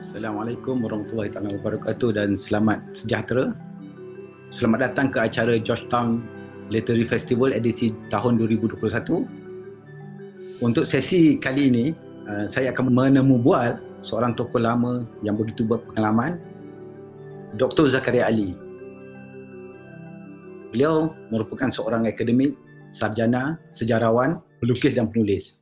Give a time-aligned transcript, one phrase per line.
[0.00, 3.52] Assalamualaikum warahmatullahi taala wabarakatuh dan selamat sejahtera.
[4.48, 6.24] Selamat datang ke acara Georgetown
[6.72, 8.80] Literary Festival edisi tahun 2021.
[10.64, 11.92] Untuk sesi kali ini,
[12.32, 16.40] uh, saya akan menemu bual seorang tokoh lama yang begitu berpengalaman,
[17.60, 17.92] Dr.
[17.92, 18.56] Zakaria Ali.
[20.72, 22.56] Beliau merupakan seorang akademik,
[22.88, 25.60] sarjana, sejarawan, pelukis dan penulis.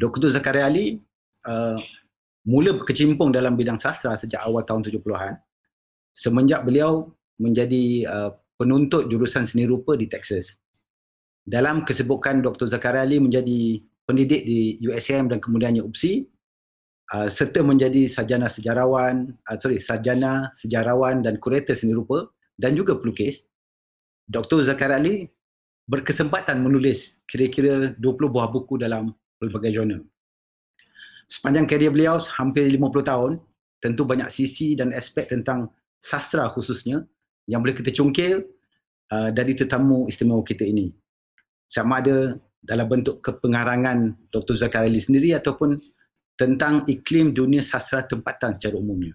[0.00, 0.32] Dr.
[0.32, 1.04] Zakaria Ali
[1.44, 1.76] uh,
[2.44, 5.40] mula berkecimpung dalam bidang sastra sejak awal tahun 70-an
[6.14, 7.10] semenjak beliau
[7.42, 10.60] menjadi uh, penuntut jurusan seni rupa di Texas.
[11.44, 12.70] Dalam kesibukan Dr.
[12.70, 16.24] Zakaria Ali menjadi pendidik di USM dan kemudiannya UPSI
[17.12, 22.94] uh, serta menjadi sarjana sejarawan, uh, sorry, sarjana sejarawan dan kurator seni rupa dan juga
[22.94, 23.44] pelukis.
[24.30, 24.64] Dr.
[24.64, 25.28] Zakaria Ali
[25.84, 30.00] berkesempatan menulis kira-kira 20 buah buku dalam pelbagai jurnal
[31.34, 33.32] sepanjang karier beliau hampir 50 tahun,
[33.82, 35.66] tentu banyak sisi dan aspek tentang
[35.98, 37.02] sastra khususnya
[37.50, 38.46] yang boleh kita cungkil
[39.10, 40.94] uh, dari tetamu istimewa kita ini.
[41.66, 44.54] Sama ada dalam bentuk kepengarangan Dr.
[44.54, 45.74] Zakaria Ali sendiri ataupun
[46.38, 49.12] tentang iklim dunia sastra tempatan secara umumnya.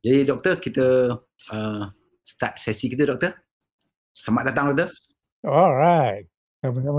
[0.00, 1.14] Jadi doktor, kita
[1.52, 1.84] uh,
[2.24, 3.36] start sesi kita doktor.
[4.14, 4.90] Selamat datang doktor.
[5.44, 6.26] Alright.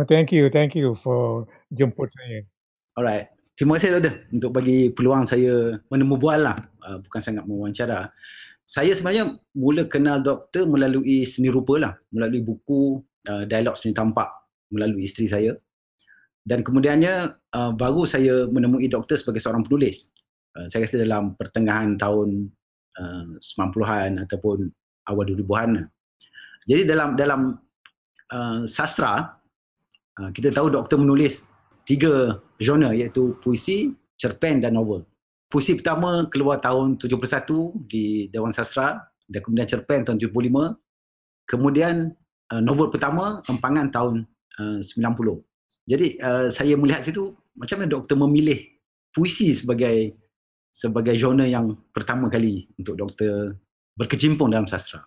[0.07, 2.47] Thank you, thank you for jemput saya.
[2.95, 3.38] Alright.
[3.59, 6.55] Terima kasih doktor untuk bagi peluang saya menemu bual lah.
[6.79, 8.07] Uh, bukan sangat mewawancara.
[8.63, 11.91] Saya sebenarnya mula kenal doktor melalui seni rupa lah.
[12.07, 14.31] Melalui buku uh, Dialog Seni Tampak
[14.71, 15.51] melalui isteri saya.
[16.39, 20.07] Dan kemudiannya uh, baru saya menemui doktor sebagai seorang penulis.
[20.55, 22.47] Uh, saya rasa dalam pertengahan tahun
[22.95, 24.71] uh, 90-an ataupun
[25.11, 25.83] awal 2000-an.
[26.63, 27.59] Jadi dalam dalam
[28.31, 29.35] uh, sastra,
[30.15, 31.48] uh, kita tahu doktor menulis
[31.89, 35.09] tiga genre iaitu puisi, cerpen dan novel.
[35.49, 40.77] Puisi pertama keluar tahun 71 di Dewan Sastra dan kemudian cerpen tahun 75.
[41.49, 42.13] Kemudian
[42.53, 44.15] uh, novel pertama Empangan tahun
[44.61, 45.41] uh, 90.
[45.89, 48.61] Jadi uh, saya melihat situ macam mana doktor memilih
[49.09, 50.13] puisi sebagai
[50.69, 53.57] sebagai genre yang pertama kali untuk doktor
[53.97, 55.01] berkecimpung dalam sastra.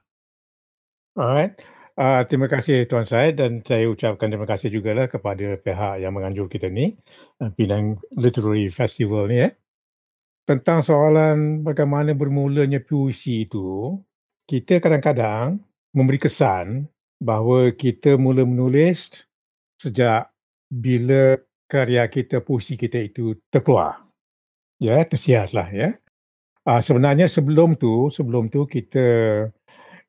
[1.15, 1.55] Alright.
[1.93, 6.17] Uh, terima kasih Tuan Syed dan saya ucapkan terima kasih juga lah kepada pihak yang
[6.17, 6.97] menganjur kita ni,
[7.45, 9.53] uh, Penang Literary Festival ni eh.
[10.49, 14.01] Tentang soalan bagaimana bermulanya puisi itu,
[14.49, 15.61] kita kadang-kadang
[15.93, 16.89] memberi kesan
[17.21, 19.29] bahawa kita mula menulis
[19.77, 20.33] sejak
[20.73, 21.37] bila
[21.69, 24.01] karya kita, puisi kita itu terkeluar.
[24.81, 25.93] Ya, tersiar lah ya.
[26.65, 29.05] Uh, sebenarnya sebelum tu, sebelum tu kita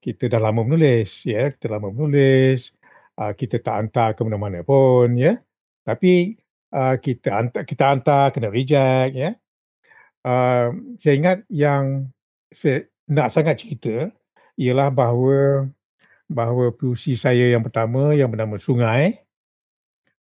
[0.03, 1.47] kita dah lama menulis ya.
[1.56, 2.75] Kita lama menulis
[3.16, 5.40] uh, kita tak hantar ke mana-mana pun ya.
[5.88, 6.36] Tapi
[6.75, 9.31] uh, kita hantar kita hantar kena reject ya.
[10.24, 12.12] Uh, saya ingat yang
[12.52, 14.12] saya nak sangat cerita
[14.56, 15.68] ialah bahawa
[16.31, 19.20] bahawa puisi saya yang pertama yang bernama Sungai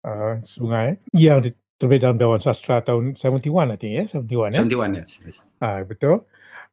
[0.01, 1.45] uh, Sungai yang
[1.77, 4.61] terbit dalam Dewan Sastra tahun 71 I think ya 71 ya.
[4.65, 5.37] 71 yes, yes.
[5.61, 6.25] Uh, betul.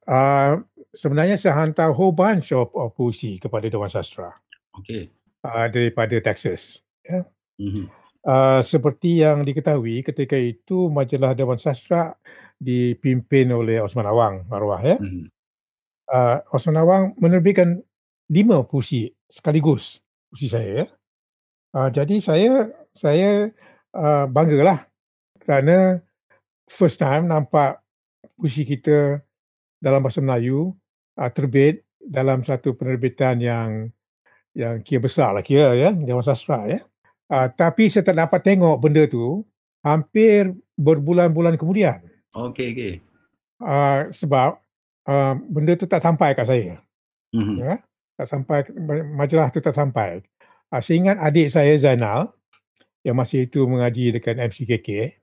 [0.09, 0.65] Uh,
[0.99, 4.35] sebenarnya saya hantar whole bunch of, of puisi kepada Dewan Sastra.
[4.75, 5.15] Okey.
[5.47, 6.83] Uh, daripada Texas.
[7.07, 7.23] Ya.
[7.63, 7.87] Mm-hmm.
[8.27, 12.19] Uh, seperti yang diketahui ketika itu majalah Dewan Sastra
[12.59, 14.99] dipimpin oleh Osman Awang arwah ya.
[14.99, 15.25] Mm-hmm.
[16.11, 17.79] Uh, Osman Awang menerbitkan
[18.27, 20.87] lima puisi sekaligus puisi saya ya.
[21.73, 23.55] Uh, jadi saya saya
[23.95, 24.91] uh, banggalah
[25.39, 26.03] kerana
[26.67, 27.79] first time nampak
[28.35, 29.23] puisi kita
[29.79, 30.75] dalam bahasa Melayu
[31.19, 33.91] uh, terbit dalam satu penerbitan yang
[34.57, 36.81] yang kira besar lah kira ya Dewan Sastra ya.
[37.29, 39.45] Uh, tapi saya tak dapat tengok benda tu
[39.85, 42.01] hampir berbulan-bulan kemudian.
[42.33, 42.95] Okey okey.
[43.59, 44.57] Uh, sebab
[45.11, 46.81] uh, benda tu tak sampai kat saya.
[47.35, 47.57] Mm-hmm.
[47.61, 47.75] Ya.
[48.19, 48.59] Tak sampai
[49.15, 50.25] majalah tu tak sampai.
[50.73, 52.33] Uh, saya ingat adik saya Zainal
[53.05, 55.21] yang masih itu mengaji dekat MCKK.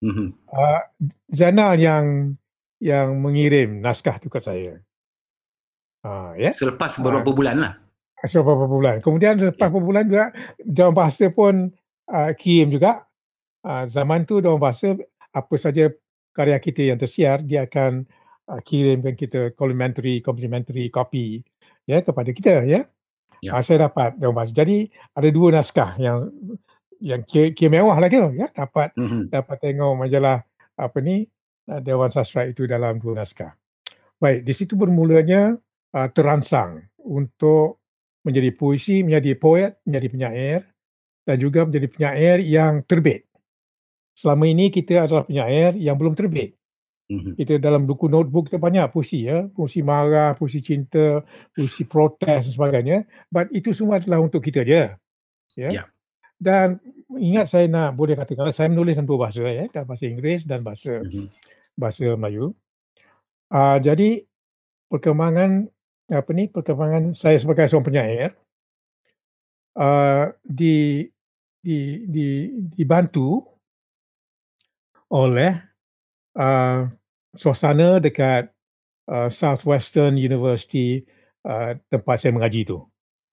[0.00, 0.28] Mm-hmm.
[0.48, 0.82] Uh,
[1.28, 2.36] Zainal yang
[2.80, 4.80] yang mengirim naskah tu kat saya.
[6.04, 6.52] Ha, ya?
[6.52, 7.36] Selepas beberapa ha.
[7.36, 7.72] bulan lah.
[8.24, 8.96] Selepas beberapa bulan.
[9.00, 10.24] Kemudian selepas beberapa bulan juga,
[10.60, 11.72] Dewan Bahasa pun
[12.12, 13.08] uh, kirim juga.
[13.64, 14.92] Uh, zaman tu Dewan Bahasa,
[15.32, 15.88] apa saja
[16.36, 18.04] karya kita yang tersiar, dia akan
[18.52, 21.40] uh, kirimkan kita complimentary, complimentary copy
[21.88, 22.64] ya, kepada kita.
[22.68, 22.84] Ya?
[23.40, 23.50] Ya.
[23.56, 24.52] Uh, saya dapat Dewan Bahasa.
[24.52, 26.28] Jadi ada dua naskah yang
[27.00, 28.48] yang kira, mewah lah kira, ya?
[28.52, 29.28] dapat mm-hmm.
[29.28, 30.40] dapat tengok majalah
[30.76, 31.28] apa ni
[31.64, 33.52] Dewan Sastra itu dalam dua naskah.
[34.16, 35.56] Baik, di situ bermulanya
[35.94, 37.80] uh, terangsang untuk
[38.26, 40.58] menjadi puisi, menjadi poet, menjadi penyair
[41.24, 43.24] dan juga menjadi penyair yang terbit.
[44.14, 46.54] Selama ini kita adalah penyair yang belum terbit.
[47.04, 47.34] Mm-hmm.
[47.36, 51.20] Kita dalam buku notebook kita banyak puisi ya, puisi marah, puisi cinta,
[51.52, 52.98] puisi protes dan sebagainya.
[53.28, 54.88] But itu semua adalah untuk kita je.
[55.54, 55.68] Ya.
[55.68, 55.86] Yeah.
[56.40, 56.80] Dan
[57.12, 60.64] ingat saya nak boleh katakan saya menulis dalam dua bahasa ya, dalam bahasa Inggeris dan
[60.64, 61.26] bahasa mm-hmm.
[61.76, 62.56] bahasa Melayu.
[63.52, 64.24] Uh, jadi
[64.88, 65.68] perkembangan
[66.12, 68.30] apa ni perkembangan saya sebagai seorang penyair
[69.78, 71.08] uh, di
[71.64, 72.28] di di
[72.76, 73.40] dibantu
[75.08, 75.52] oleh
[76.36, 76.84] uh,
[77.32, 78.50] suasana dekat
[79.08, 81.02] uh, Southwestern University
[81.48, 82.84] uh, tempat saya mengaji tu.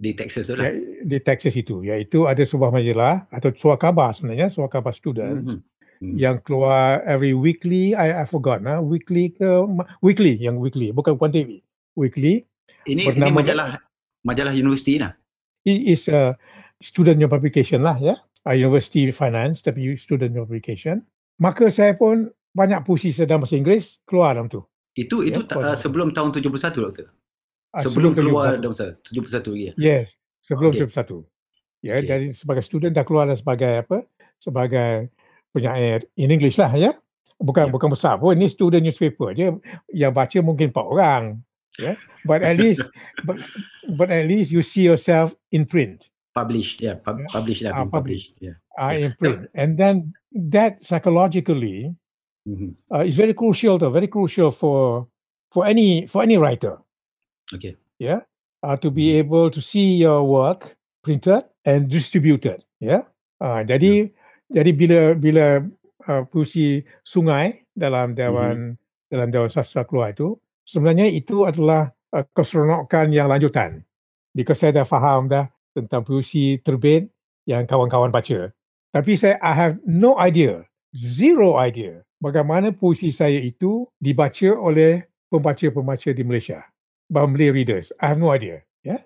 [0.02, 0.74] Di Texas tu lah.
[1.06, 1.86] Di Texas itu.
[1.86, 5.60] Iaitu ada sebuah majalah atau suara khabar sebenarnya, suara khabar student mm-hmm.
[6.02, 6.16] mm.
[6.18, 9.46] yang keluar every weekly, I, I forgot nah, weekly ke,
[10.02, 11.50] weekly yang weekly, bukan bukan TV.
[11.94, 12.50] Weekly.
[12.88, 13.78] Ini, ini majalah
[14.26, 15.14] majalah universiti lah.
[15.62, 16.38] It is a
[16.82, 18.18] student publication lah ya.
[18.42, 21.06] A university finance tapi student publication.
[21.38, 24.66] Maka saya pun banyak puisi saya dalam bahasa Inggeris keluar dalam tu.
[24.98, 27.08] Itu itu ya, uh, sebelum tahun 71 doktor.
[27.72, 29.72] Uh, sebelum, sebelum keluar dalam 71 ya.
[29.80, 30.90] Yes, sebelum okay.
[30.90, 31.24] 71.
[31.82, 32.06] Ya, okay.
[32.06, 34.06] jadi sebagai student dah keluar sebagai apa?
[34.38, 35.10] Sebagai
[35.56, 36.92] penyair in English lah ya.
[37.42, 37.74] Bukan yeah.
[37.74, 39.50] bukan besar pun ini student newspaper je
[39.90, 41.24] yang baca mungkin 4 orang.
[41.80, 41.96] Yeah?
[42.26, 42.84] But at least
[43.24, 43.38] but,
[43.96, 46.08] but at least you see yourself in print.
[46.32, 48.56] published yeah, pub, publish lah, uh, publish, yeah.
[48.80, 49.52] Uh, in print.
[49.52, 51.92] And then that psychologically
[52.48, 52.70] Mm-hmm.
[52.90, 55.08] Uh, it's very crucial, though, very crucial for
[55.52, 56.82] for any for any writer.
[57.54, 57.78] Okay.
[58.00, 58.26] Yeah.
[58.64, 59.26] Uh, to be mm-hmm.
[59.26, 62.66] able to see your work printed and distributed.
[62.82, 63.06] Yeah.
[63.38, 64.58] Uh, jadi yeah.
[64.58, 65.46] jadi bila bila
[66.10, 69.10] uh, puisi sungai dalam dewan mm-hmm.
[69.14, 70.38] dalam dewan sastra keluar itu
[70.72, 73.84] sebenarnya itu adalah uh, keseronokan yang lanjutan.
[74.32, 77.12] Because saya dah faham dah tentang puisi terbit
[77.44, 78.56] yang kawan-kawan baca.
[78.96, 80.64] Tapi saya I have no idea,
[80.96, 86.64] zero idea bagaimana puisi saya itu dibaca oleh pembaca-pembaca di Malaysia.
[87.12, 87.92] Malay readers.
[88.00, 88.64] I have no idea.
[88.86, 89.04] Yeah?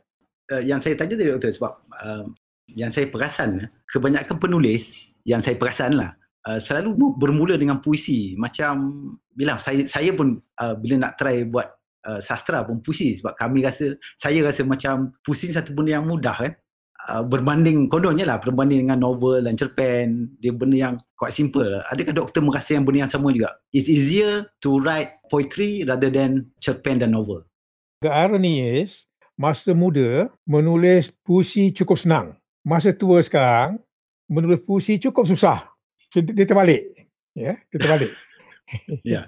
[0.52, 1.74] Uh, yang saya tanya tadi doktor sebab
[2.06, 2.26] uh,
[2.70, 6.14] yang saya perasan kebanyakan penulis yang saya perasan lah
[6.46, 8.38] uh, selalu bermula dengan puisi.
[8.38, 11.66] Macam bila saya saya pun uh, bila nak try buat
[12.08, 13.18] uh, sastra pun puisi.
[13.18, 16.54] Sebab kami rasa saya rasa macam puisi satu benda yang mudah kan?
[17.06, 20.32] Uh, berbanding kononnya lah berbanding dengan novel dan cerpen.
[20.42, 21.84] Dia benda yang quite simple lah.
[21.92, 23.62] adakah doktor merasa yang benda yang sama juga?
[23.74, 27.46] It's easier to write poetry rather than cerpen dan novel.
[28.02, 29.06] The irony is
[29.38, 32.38] masa muda menulis puisi cukup senang.
[32.66, 33.78] Masa tua sekarang
[34.26, 35.75] menulis puisi cukup susah
[36.22, 36.84] dia terbalik
[37.36, 37.58] ya yeah?
[37.74, 38.12] dia terbalik
[39.04, 39.26] ya yeah.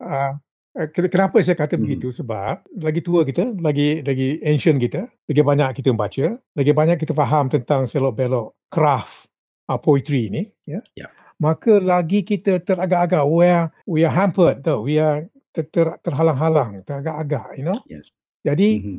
[0.04, 0.36] uh,
[0.72, 1.84] Eh, kenapa saya kata hmm.
[1.84, 2.08] begitu?
[2.16, 6.26] Sebab lagi tua kita, lagi lagi ancient kita, lagi banyak kita membaca,
[6.56, 9.28] lagi banyak kita faham tentang selok-belok craft
[9.68, 10.48] uh, poetry ini.
[10.64, 10.80] Ya.
[10.80, 10.82] Yeah?
[11.04, 11.10] Yeah.
[11.36, 14.86] Maka lagi kita teragak-agak, we are, we are hampered, tau.
[14.86, 17.76] we are ter, ter, terhalang-halang, teragak-agak, you know.
[17.90, 18.14] Yes.
[18.46, 18.98] Jadi, mm-hmm.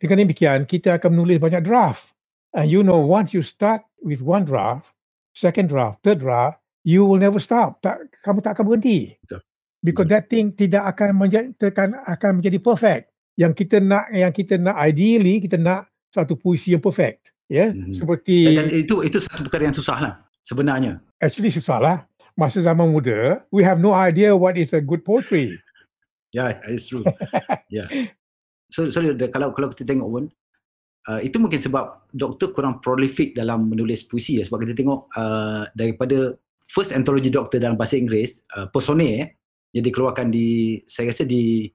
[0.00, 2.16] dengan demikian, kita akan menulis banyak draft.
[2.56, 4.96] And you know, once you start with one draft,
[5.32, 7.80] second draft, third draft, you will never stop.
[7.80, 9.16] Tak, kamu tak akan berhenti.
[9.24, 9.42] Betul
[9.82, 14.54] because that thing tidak akan menjadi akan, akan menjadi perfect yang kita nak yang kita
[14.56, 17.70] nak ideally kita nak satu puisi yang perfect ya yeah?
[17.74, 17.92] mm-hmm.
[17.92, 20.12] seperti dan itu itu satu perkara yang susah lah
[20.46, 21.96] sebenarnya actually susah lah
[22.38, 25.50] masa zaman muda we have no idea what is a good poetry
[26.36, 27.02] yeah it's true
[27.76, 27.90] yeah
[28.70, 30.24] so sorry kalau kalau kita tengok pun
[31.08, 34.44] uh, itu mungkin sebab doktor kurang prolific dalam menulis puisi ya.
[34.46, 39.26] Sebab kita tengok uh, daripada first anthology doktor dalam bahasa Inggeris uh, Persone eh,
[39.74, 41.66] yang dikeluarkan di saya rasa di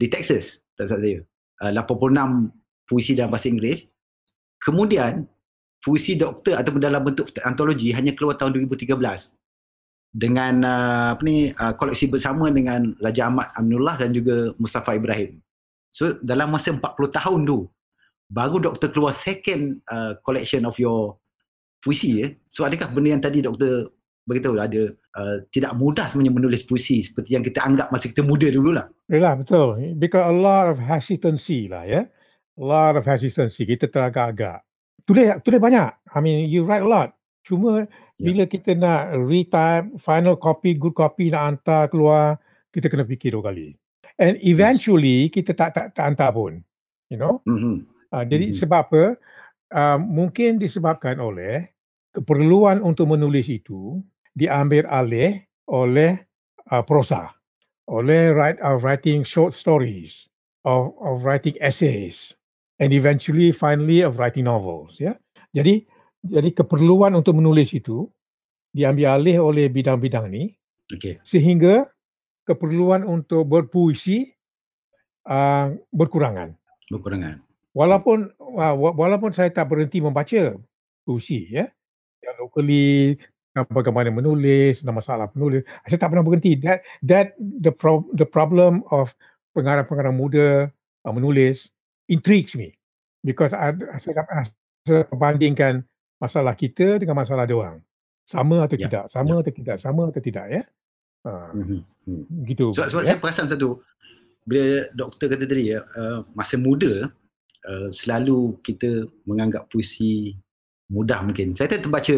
[0.00, 1.18] di Texas tak salah saya.
[1.60, 3.86] Uh, 86 puisi dalam bahasa Inggeris.
[4.60, 5.24] Kemudian
[5.80, 8.92] puisi doktor ataupun dalam bentuk antologi hanya keluar tahun 2013
[10.10, 15.40] dengan uh, apa ni uh, koleksi bersama dengan Raja Ahmad Aminullah dan juga Mustafa Ibrahim.
[15.90, 17.58] So dalam masa 40 tahun tu
[18.30, 21.18] baru doktor keluar second uh, collection of your
[21.82, 22.30] puisi eh.
[22.46, 23.90] so adakah benda yang tadi doktor
[24.30, 28.46] beritahu ada uh, tidak mudah sebenarnya menulis puisi seperti yang kita anggap masa kita muda
[28.52, 28.86] dulu lah.
[29.10, 29.74] Yalah betul.
[29.98, 32.06] Because a lot of hesitancy lah ya.
[32.60, 33.66] A lot of hesitancy.
[33.66, 34.62] Kita teragak-agak.
[35.02, 35.90] Tulis, tulis banyak.
[36.14, 37.10] I mean you write a lot.
[37.42, 38.22] Cuma yeah.
[38.22, 42.38] bila kita nak retype, final copy, good copy nak hantar keluar,
[42.70, 43.74] kita kena fikir dua kali.
[44.20, 45.32] And eventually yes.
[45.32, 46.62] kita tak, tak tak hantar pun.
[47.10, 47.42] You know?
[47.48, 47.89] Mm-hmm.
[48.10, 48.60] Uh, jadi mm-hmm.
[48.60, 49.04] sebab apa?
[49.70, 51.70] Uh, mungkin disebabkan oleh
[52.10, 54.02] keperluan untuk menulis itu
[54.34, 56.26] diambil alih oleh
[56.74, 57.30] uh, prosa,
[57.86, 60.26] oleh write, uh, writing short stories,
[60.66, 62.34] of, of writing essays,
[62.82, 64.98] and eventually, finally, of writing novels.
[64.98, 65.14] Ya,
[65.54, 65.86] jadi
[66.26, 68.10] jadi keperluan untuk menulis itu
[68.74, 70.58] diambil alih oleh bidang-bidang ini,
[70.90, 71.22] okay.
[71.22, 71.86] sehingga
[72.42, 74.34] keperluan untuk berpuisi
[75.30, 76.58] uh, berkurangan.
[76.90, 77.49] Berkurangan.
[77.70, 78.34] Walaupun
[78.98, 80.58] walaupun saya tak berhenti membaca
[81.06, 81.70] puisi ya.
[82.20, 83.18] Yang locally
[83.54, 85.66] bagaimana menulis, ada masalah penulis.
[85.86, 86.58] Saya tak pernah berhenti.
[86.62, 89.14] That that the pro, the problem of
[89.54, 90.70] pengarang-pengarang muda
[91.06, 91.70] uh, menulis
[92.06, 92.74] intrigues me
[93.22, 94.50] because I, saya dapat
[94.86, 95.86] saya bandingkan
[96.22, 97.78] masalah kita dengan masalah dia orang.
[98.26, 98.86] Sama atau yeah.
[98.86, 99.04] tidak?
[99.10, 99.42] Sama yeah.
[99.42, 99.76] atau tidak?
[99.82, 100.62] Sama atau tidak ya?
[101.26, 102.46] Uh, mm-hmm.
[102.46, 102.66] Gitu.
[102.70, 103.08] Sebab, sebab ya?
[103.12, 103.82] saya perasan satu
[104.46, 107.10] bila doktor kata tadi ya, uh, masa muda
[107.66, 110.36] uh, selalu kita menganggap puisi
[110.90, 111.54] mudah mungkin.
[111.54, 112.16] Saya tak terbaca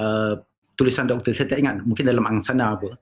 [0.00, 0.34] uh,
[0.78, 2.96] tulisan doktor, saya tak ingat mungkin dalam angsana apa.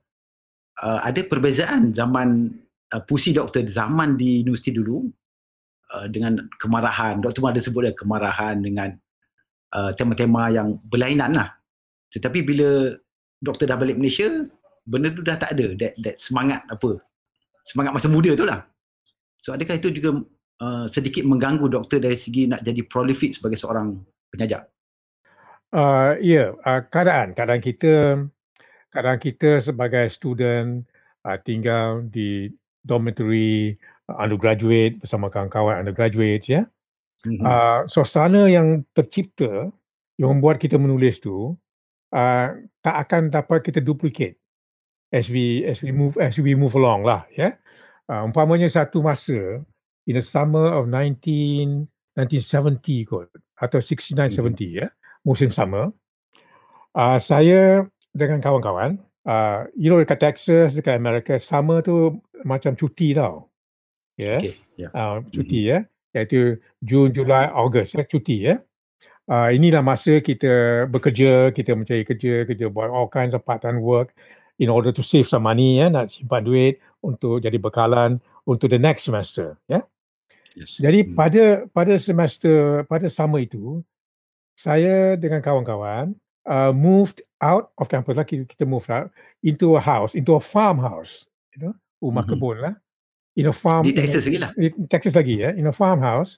[0.81, 2.51] Uh, ada perbezaan zaman
[2.95, 5.07] uh, puisi doktor zaman di universiti dulu
[5.95, 7.23] uh, dengan kemarahan.
[7.23, 8.89] Doktor ada sebut dia kemarahan dengan
[9.75, 11.49] uh, tema-tema yang berlainan lah.
[12.11, 12.91] Tetapi bila
[13.39, 14.27] doktor dah balik Malaysia,
[14.83, 15.71] benda tu dah tak ada.
[15.79, 16.99] That, that semangat apa.
[17.63, 18.65] Semangat masa muda tu lah.
[19.39, 20.21] So adakah itu juga
[20.61, 23.97] uh, sedikit mengganggu doktor dari segi nak jadi prolific sebagai seorang
[24.29, 24.69] penyajak?
[25.73, 26.47] Uh, ya, yeah.
[26.61, 27.33] uh, keadaan.
[27.33, 27.93] Keadaan kita,
[28.93, 30.85] keadaan kita sebagai student
[31.25, 32.53] uh, tinggal di
[32.85, 33.75] dormitory
[34.07, 36.61] uh, undergraduate bersama kawan-kawan undergraduate ya.
[37.21, 37.45] Mm-hmm.
[37.45, 39.69] Uh, suasana yang tercipta
[40.17, 41.53] yang membuat kita menulis tu
[42.13, 42.47] uh,
[42.81, 44.41] tak akan dapat kita duplicate
[45.13, 47.53] as we as we move as we move along lah ya.
[48.09, 49.61] Uh, umpamanya satu masa
[50.11, 51.87] in the summer of 19
[52.19, 54.51] 1970 kot atau 69 mm-hmm.
[54.59, 54.87] 70 ya
[55.25, 55.93] musim summer,
[56.97, 63.13] uh, saya dengan kawan-kawan, uh, you know dekat Texas, dekat Amerika, summer tu macam cuti
[63.13, 63.49] tau.
[64.19, 64.39] Ya, yeah?
[64.41, 64.91] okay, yeah.
[64.93, 65.71] uh, cuti mm-hmm.
[65.71, 65.79] ya.
[66.11, 68.59] Iaitu Jun, Julai, Ogos ya, cuti ya.
[69.31, 74.11] Uh, inilah masa kita bekerja, kita mencari kerja, kita buat all kinds of part-time work
[74.59, 78.81] in order to save some money ya, nak simpan duit untuk jadi bekalan untuk the
[78.81, 79.87] next semester ya.
[80.55, 80.75] Yes.
[80.79, 81.15] Jadi hmm.
[81.15, 83.79] pada pada semester pada summer itu
[84.55, 86.13] saya dengan kawan-kawan
[86.45, 89.09] uh, moved out of campus lah kita, kita move out
[89.41, 91.25] into a house into a farmhouse
[91.57, 92.37] you know rumah mm-hmm.
[92.37, 92.75] kebun lah
[93.37, 96.37] in a farm di Texas lagi lah di Texas lagi ya in a farmhouse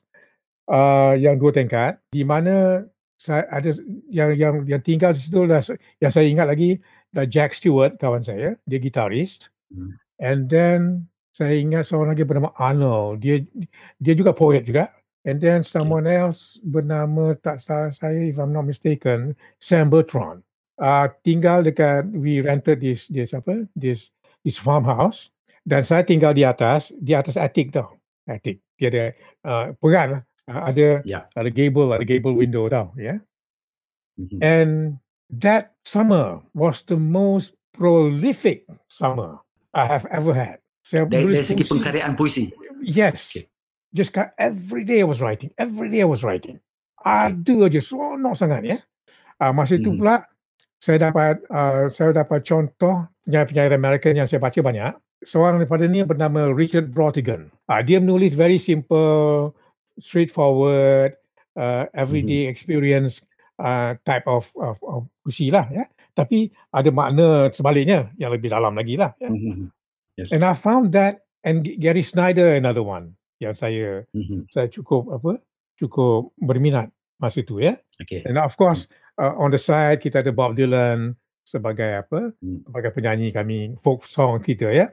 [0.71, 2.87] uh, yang dua tingkat di mana
[3.19, 3.71] saya ada
[4.11, 5.63] yang yang yang tinggal di situ lah
[5.99, 6.79] yang saya ingat lagi
[7.11, 9.91] dah Jack Stewart kawan saya dia gitaris mm.
[10.19, 13.41] and then saya ingat seorang lagi bernama Arnold dia
[13.97, 16.19] dia juga poet juga And then someone okay.
[16.19, 20.43] else bernama tak salah saya if I'm not mistaken Sam Bertrand.
[20.75, 24.11] Uh, tinggal dekat we rented this this apa this
[24.43, 25.31] this farmhouse
[25.63, 27.93] dan saya tinggal di atas di atas attic tau
[28.27, 29.05] attic dia ada
[29.45, 31.23] uh, peran lah uh, ada yeah.
[31.37, 33.17] ada gable ada gable window tau ya yeah?
[34.17, 34.39] mm-hmm.
[34.41, 34.97] and
[35.29, 39.41] that summer was the most prolific summer
[39.73, 40.62] I have ever had.
[40.83, 42.51] Dari, dari segi pengkaryaan puisi.
[42.83, 43.31] Yes.
[43.31, 43.53] Okay
[43.93, 44.11] just
[44.41, 46.57] every day I was writing every day I was writing
[47.05, 48.77] ada aja seronok sangat ya
[49.37, 50.01] uh, masa itu hmm.
[50.01, 50.25] pula
[50.81, 54.91] saya dapat uh, saya dapat contoh penyair-penyair American yang saya baca banyak
[55.23, 59.53] seorang daripada ni bernama Richard Brautigan uh, dia menulis very simple
[60.01, 61.13] straightforward
[61.55, 62.51] uh, everyday hmm.
[62.51, 63.21] experience
[63.61, 65.85] uh, type of of, of puisi lah ya
[66.17, 69.29] tapi ada makna sebaliknya yang lebih dalam lagi lah ya.
[69.29, 69.82] hmm
[70.19, 70.29] yes.
[70.31, 74.47] and I found that and Gary Snyder another one yang saya mm-hmm.
[74.47, 75.43] saya cukup apa
[75.75, 77.75] cukup berminat masa itu ya.
[77.99, 78.23] Okay.
[78.23, 78.87] And of course
[79.19, 82.71] uh, on the side kita ada Bob Dylan sebagai apa mm.
[82.71, 84.91] sebagai penyanyi kami folk song kita ya.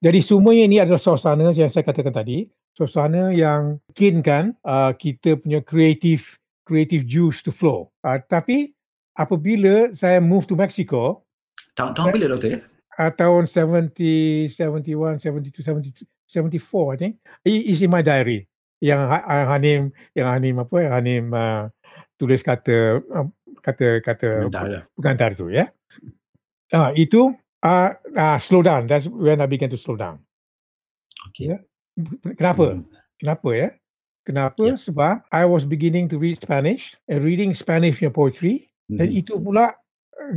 [0.00, 5.60] Jadi semuanya ini adalah suasana yang saya katakan tadi, suasana yang bikinkan uh, kita punya
[5.60, 7.92] creative creative juice to flow.
[8.00, 8.72] Uh, tapi
[9.12, 11.28] apabila saya move to Mexico,
[11.76, 12.60] tahun tahun bila doktor ya?
[12.96, 17.14] Uh, tahun 70, 71, 72, 73, 74 I think.
[17.44, 18.48] Is in my diary.
[18.80, 21.62] Yang uh, Hanim yang Hanim apa yang Hanim uh,
[22.16, 23.28] tulis kata uh,
[23.60, 24.28] kata kata
[24.96, 25.68] pengantar tu ya.
[26.72, 28.88] Uh, itu uh, uh, slow down.
[28.88, 30.24] That's when I began to slow down.
[31.32, 31.56] Okay.
[31.56, 31.62] Yeah?
[32.36, 32.76] kenapa?
[32.76, 32.84] Hmm.
[33.16, 33.68] kenapa ya?
[34.26, 34.60] Kenapa?
[34.60, 34.76] Yeah.
[34.76, 38.54] sebab I was beginning to read Spanish and reading Spanish punya poetry.
[38.86, 39.02] Hmm.
[39.02, 39.74] dan itu pula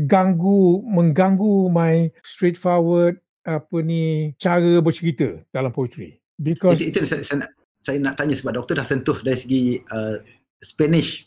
[0.06, 3.18] ganggu mengganggu my straightforward
[3.48, 8.36] apa ni cara bercerita dalam poetry because itu, itu saya, saya nak saya nak tanya
[8.36, 10.20] sebab doktor dah sentuh dari segi uh,
[10.60, 11.26] Spanish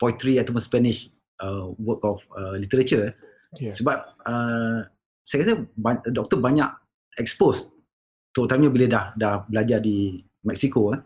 [0.00, 1.12] poetry ataupun Spanish
[1.44, 3.12] uh, work of uh, literature
[3.60, 3.74] yeah.
[3.76, 4.88] sebab uh,
[5.22, 5.52] saya kata
[6.10, 6.66] doktor banyak
[7.20, 7.70] expose
[8.32, 11.00] terutamanya bila dah dah belajar di Mexico eh.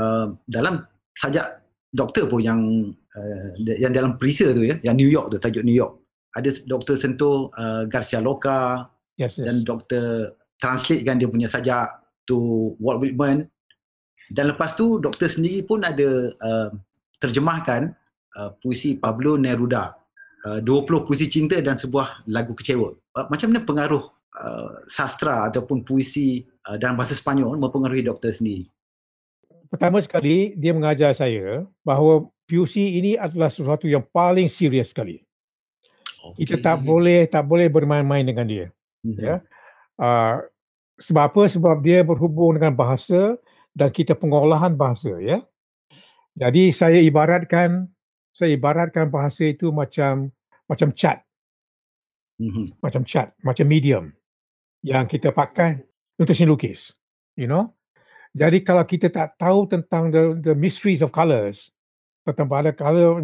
[0.00, 0.82] uh, dalam
[1.14, 2.60] sajak doktor pun yang
[2.92, 6.04] uh, yang dalam perisa tu ya yang New York tu tajuk New York
[6.36, 9.48] ada doktor sentuh uh, Garcia Lorca yes, yes.
[9.48, 10.36] dan Dr.
[10.60, 11.88] translatekan dia punya sajak
[12.28, 13.48] to Walt Whitman
[14.28, 16.68] dan lepas tu doktor sendiri pun ada uh,
[17.16, 17.96] terjemahkan
[18.36, 19.96] uh, puisi Pablo Neruda
[20.44, 24.04] uh, 20 puisi cinta dan sebuah lagu kecewa uh, macam mana pengaruh
[24.36, 28.68] uh, sastra ataupun puisi uh, dalam bahasa Sepanyol mempengaruhi doktor sendiri
[29.68, 35.20] pertama sekali dia mengajar saya bahawa puisi ini adalah sesuatu yang paling serius sekali
[36.24, 36.44] okay.
[36.44, 38.66] kita tak boleh tak boleh bermain-main dengan dia
[39.04, 39.20] mm-hmm.
[39.20, 39.34] ya
[40.00, 40.40] uh,
[40.98, 43.36] sebab apa sebab dia berhubung dengan bahasa
[43.76, 45.44] dan kita pengolahan bahasa ya
[46.34, 47.84] jadi saya ibaratkan
[48.32, 50.32] saya ibaratkan bahasa itu macam
[50.64, 51.20] macam cat
[52.40, 52.80] mm-hmm.
[52.80, 54.04] macam cat macam medium
[54.80, 55.84] yang kita pakai
[56.16, 56.96] untuk seni lukis
[57.36, 57.77] you know
[58.38, 61.74] jadi kalau kita tak tahu tentang the the mysteries of colors
[62.22, 63.18] tentang pada color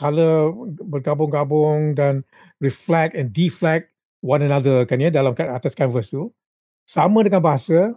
[0.00, 2.24] color bergabung-gabung dan
[2.64, 3.92] reflect and deflect
[4.24, 6.32] one another kan ya dalam atas canvas tu
[6.88, 7.92] sama dengan bahasa.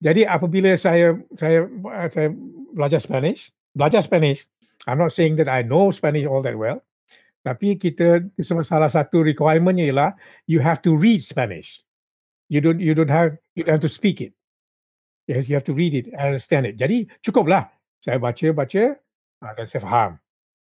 [0.00, 1.68] Jadi apabila saya saya
[2.08, 2.32] saya
[2.72, 4.46] belajar Spanish belajar Spanish
[4.86, 6.80] I'm not saying that I know Spanish all that well
[7.42, 10.10] tapi kita salah satu requirementnya ialah
[10.46, 11.82] you have to read Spanish.
[12.46, 14.37] You don't you don't have you don't have to speak it
[15.28, 17.68] yes you have to read it and understand it jadi cukuplah
[18.00, 18.82] saya baca baca
[19.44, 20.12] ah, dan saya faham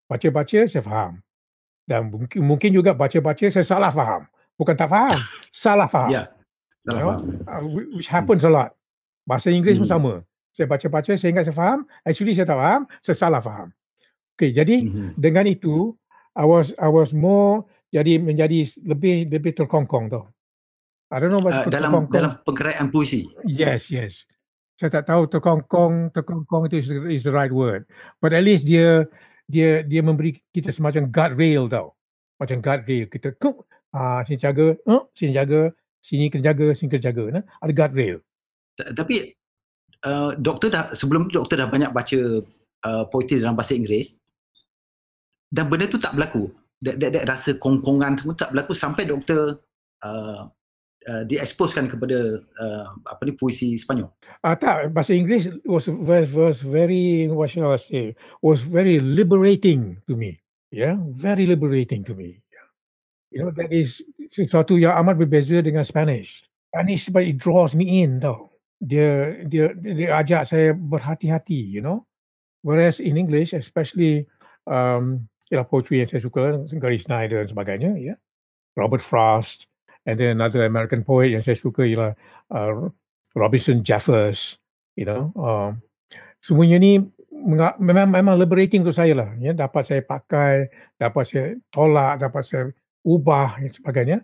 [0.05, 1.17] Baca-baca saya faham.
[1.85, 4.25] Dan mungkin, mungkin juga baca-baca saya salah faham.
[4.57, 5.17] Bukan tak faham,
[5.53, 6.13] salah faham.
[6.13, 6.24] Ya,
[6.81, 7.09] salah you know?
[7.09, 7.21] faham.
[7.50, 7.62] Uh,
[7.97, 8.74] which happens a lot.
[9.25, 9.97] Bahasa Inggeris pun hmm.
[9.97, 10.13] sama.
[10.55, 11.83] Saya baca-baca, saya ingat saya faham.
[12.05, 13.75] Actually saya tak faham, saya salah faham.
[14.35, 15.12] Okay, jadi mm-hmm.
[15.19, 15.95] dengan itu,
[16.31, 20.24] I was I was more jadi menjadi lebih lebih terkongkong tu.
[21.12, 23.27] I don't know uh, dalam dalam penggeraian puisi.
[23.43, 24.24] Yes, yes.
[24.75, 27.88] Saya tak tahu terkongkong terkongkong itu is, is the right word.
[28.20, 29.08] But at least dia
[29.48, 31.96] dia dia memberi kita semacam guard rail tau.
[32.36, 33.08] Macam guard rail.
[33.08, 33.32] Kita
[33.96, 35.72] ah, sini jaga, uh, sini jaga,
[36.03, 37.24] sini kena jaga, sini kena jaga.
[37.39, 37.44] Nah?
[37.63, 38.17] Ada guard rail.
[38.75, 39.16] Tapi
[40.03, 42.20] uh, doktor dah sebelum doktor dah banyak baca
[42.83, 44.20] uh, poetry dalam bahasa Inggeris
[45.55, 46.51] dan benda tu tak berlaku.
[46.83, 49.64] That, that rasa kongkongan semua tak berlaku sampai doktor
[50.03, 50.51] uh,
[51.09, 54.11] uh, dieksposkan kepada uh, apa ni puisi Sepanyol?
[54.41, 58.05] Ah uh, tak, bahasa Inggeris was was, was very what shall I say
[58.41, 60.41] was very liberating to me.
[60.74, 62.44] Yeah, very liberating to me.
[62.51, 62.68] Yeah.
[63.31, 66.44] You know that is sesuatu yang amat berbeza dengan Spanish.
[66.74, 68.51] Spanish sebab it draws me in tau.
[68.83, 72.03] Dia dia dia ajak saya berhati-hati, you know.
[72.65, 74.25] Whereas in English, especially
[74.65, 78.13] um, know, poetry yang saya suka, Gary Snyder dan sebagainya, ya.
[78.13, 78.18] Yeah.
[78.75, 79.72] Robert Frost,
[80.05, 82.13] and then another American poet yang saya suka ialah
[82.53, 82.89] uh,
[83.33, 84.61] Robinson Jeffers
[84.96, 85.81] you know um,
[86.39, 87.01] semuanya ni
[87.79, 89.51] memang memang liberating untuk saya lah ya.
[89.51, 92.63] Dapat saya pakai dapat saya tolak dapat saya
[93.05, 94.20] ubah dan sebagainya.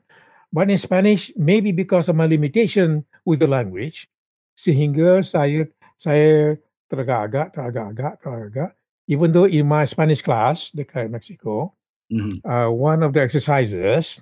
[0.52, 4.10] But in Spanish maybe because of my limitation with the language
[4.58, 6.60] sehingga saya saya
[6.92, 8.72] teragak-agak teragak-agak teragak
[9.08, 11.72] even though in my Spanish class dekat Mexico
[12.12, 12.44] mm-hmm.
[12.44, 14.20] uh, one of the exercises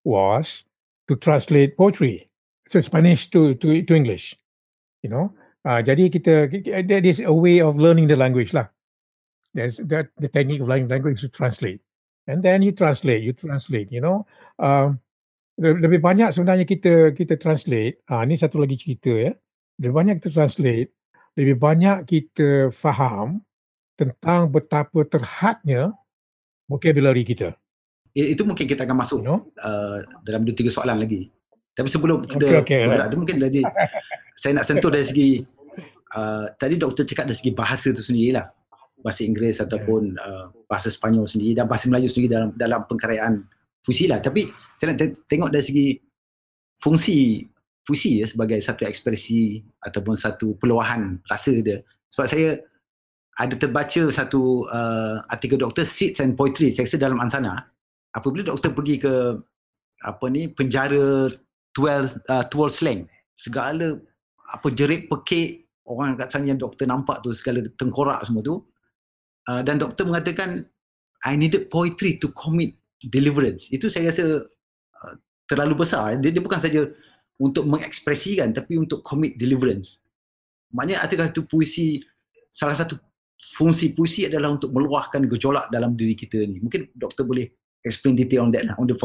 [0.00, 0.64] was
[1.08, 2.28] to translate poetry
[2.68, 4.36] so Spanish to to to English.
[5.02, 5.24] You know,
[5.64, 6.52] uh, jadi kita
[6.86, 8.68] that is a way of learning the language lah.
[9.56, 11.80] There's that the technique of learning language to translate,
[12.28, 13.88] and then you translate, you translate.
[13.88, 14.28] You know,
[14.60, 15.00] um,
[15.56, 18.04] lebih banyak sebenarnya kita kita translate.
[18.12, 19.32] Ah, ini satu lagi cerita ya.
[19.80, 20.92] Lebih banyak kita translate,
[21.34, 23.40] lebih banyak kita faham
[23.98, 25.96] tentang betapa terhadnya
[26.70, 27.56] vocabulary kita
[28.14, 29.44] itu mungkin kita akan masuk you know?
[29.60, 31.28] uh, dalam dua tiga soalan lagi.
[31.76, 33.14] Tapi sebelum kita okay, okay, right.
[33.14, 33.62] mungkin lagi
[34.40, 35.30] saya nak sentuh dari segi
[36.14, 38.46] uh, tadi doktor cakap dari segi bahasa tu sendirilah.
[38.98, 43.46] Bahasa Inggeris ataupun uh, bahasa Sepanyol sendiri dan bahasa Melayu sendiri dalam dalam pengkaryaan
[43.86, 44.18] fusi lah.
[44.18, 45.86] Tapi saya nak tengok dari segi
[46.82, 47.46] fungsi
[47.86, 51.78] fusi ya sebagai satu ekspresi ataupun satu peluahan rasa dia.
[52.10, 52.58] Sebab saya
[53.38, 57.70] ada terbaca satu uh, artikel doktor Seeds and Poetry saya rasa dalam Ansana
[58.16, 59.14] apabila doktor pergi ke
[60.04, 61.28] apa ni penjara
[61.74, 63.00] 12 uh, 12 slang
[63.34, 63.98] segala
[64.54, 68.62] apa jerit pekik orang kat sana yang doktor nampak tu segala tengkorak semua tu
[69.50, 70.64] uh, dan doktor mengatakan
[71.26, 73.70] I needed poetry to commit deliverance.
[73.74, 74.46] Itu saya rasa
[75.02, 75.14] uh,
[75.50, 76.14] terlalu besar.
[76.18, 76.86] Dia, dia bukan saja
[77.38, 80.02] untuk mengekspresikan tapi untuk commit deliverance.
[80.74, 82.02] Maknanya adakah itu puisi
[82.50, 82.98] salah satu
[83.54, 86.58] fungsi puisi adalah untuk meluahkan gejolak dalam diri kita ni.
[86.62, 87.46] Mungkin doktor boleh
[87.84, 88.96] explain detail on that lah, on the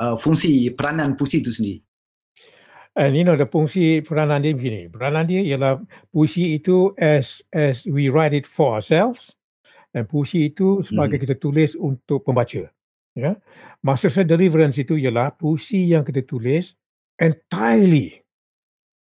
[0.00, 1.80] uh, fungsi peranan puisi itu sendiri.
[2.98, 4.90] And you know the fungsi peranan dia begini.
[4.90, 5.78] Peranan dia ialah
[6.10, 9.38] puisi itu as as we write it for ourselves
[9.94, 11.24] dan puisi itu sebagai hmm.
[11.26, 12.66] kita tulis untuk pembaca.
[13.14, 13.38] Ya.
[13.82, 16.74] Maksud saya deliverance itu ialah puisi yang kita tulis
[17.18, 18.22] entirely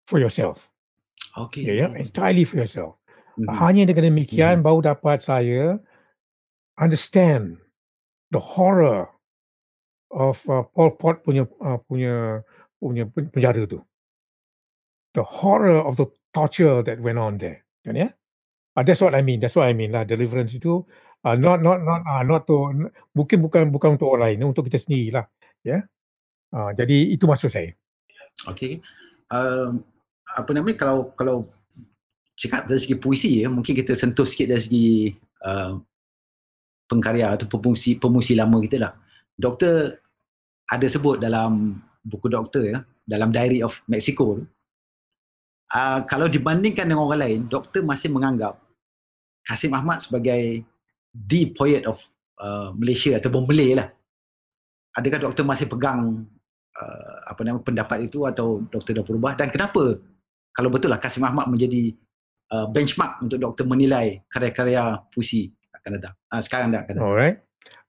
[0.08, 0.68] for yourself.
[1.38, 1.70] Okay.
[1.70, 2.98] Ya, ya, entirely for yourself.
[3.38, 3.54] Mhm.
[3.62, 4.66] Hanya dengan demikian Mhm.
[4.66, 5.78] baru dapat saya
[6.80, 7.62] understand
[8.32, 9.08] the horror
[10.12, 12.44] of uh, Pol Pot punya uh, punya
[12.80, 13.84] punya pen- penjara tu.
[15.16, 17.66] The horror of the torture that went on there.
[17.82, 18.10] Kan ya?
[18.78, 19.42] Uh, that's what I mean.
[19.42, 20.06] That's what I mean lah.
[20.06, 20.86] Deliverance itu
[21.26, 22.72] uh, not not not uh, not to
[23.18, 25.26] mungkin bukan bukan untuk orang lain, untuk kita sendiri lah.
[25.66, 25.88] Ya.
[26.54, 27.74] Uh, jadi itu maksud saya.
[28.48, 28.80] Okay.
[29.34, 29.84] Um,
[30.38, 31.50] apa namanya kalau kalau
[32.38, 34.90] cakap dari segi puisi ya, mungkin kita sentuh sikit dari segi
[35.44, 35.82] uh,
[36.88, 38.94] pengkarya atau pemusi pemusi lama kita lah.
[39.36, 40.02] Doktor
[40.68, 44.46] ada sebut dalam buku doktor ya, dalam Diary of Mexico tu.
[45.68, 48.56] Uh, kalau dibandingkan dengan orang lain, doktor masih menganggap
[49.44, 50.64] Kasim Ahmad sebagai
[51.12, 52.00] the poet of
[52.40, 53.92] uh, Malaysia ataupun Malay lah.
[54.96, 56.24] Adakah doktor masih pegang
[56.78, 60.00] uh, apa nama pendapat itu atau doktor dah berubah dan kenapa
[60.56, 61.94] kalau betul lah Kasim Ahmad menjadi
[62.54, 65.54] uh, benchmark untuk doktor menilai karya-karya puisi
[65.88, 66.14] akan datang.
[66.28, 67.08] Uh, sekarang dah akan datang.
[67.08, 67.38] Alright.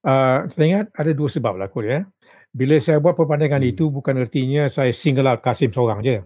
[0.06, 2.06] Uh, saya ingat ada dua sebab lah kot ya.
[2.54, 3.72] Bila saya buat perbandingan Hmm.
[3.74, 6.22] itu bukan artinya saya single out Kasim seorang je.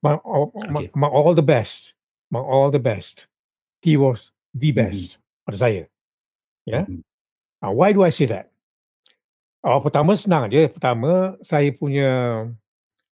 [0.00, 0.94] Among all, Okay.
[0.94, 1.92] among all the best,
[2.30, 3.26] among all the best,
[3.82, 4.78] he was the Mhm.
[4.78, 5.82] best pada saya.
[6.64, 6.86] Ya.
[6.86, 7.02] Mhm.
[7.60, 8.48] Uh, why do I say that?
[9.64, 10.68] Oh, pertama senang je.
[10.68, 12.44] Pertama, saya punya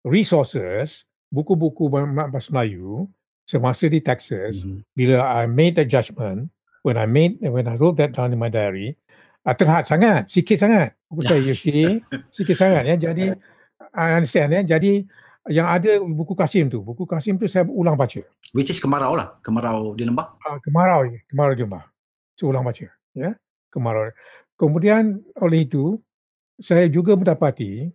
[0.01, 3.05] resources, buku-buku bah- bahasa Melayu
[3.45, 4.81] semasa di Texas, Mhm.
[4.93, 6.49] bila I made that judgment,
[6.83, 8.95] when I made when I wrote that down in my diary,
[9.45, 10.95] uh, terhad sangat, sikit sangat.
[11.09, 12.95] Buku saya, you see, sikit sangat ya.
[13.09, 13.33] Jadi
[13.95, 14.61] I understand ya.
[14.61, 15.03] Jadi
[15.49, 18.21] yang ada buku Kasim tu, buku Kasim tu saya ulang baca.
[18.53, 20.37] Which is kemarau lah, kemarau di lembah.
[20.45, 21.85] Uh, kemarau, je, kemarau jemaah.
[22.37, 22.85] Saya ulang baca,
[23.17, 23.31] ya.
[23.73, 24.13] Kemarau.
[24.59, 25.97] Kemudian oleh itu
[26.59, 27.87] saya juga mendapati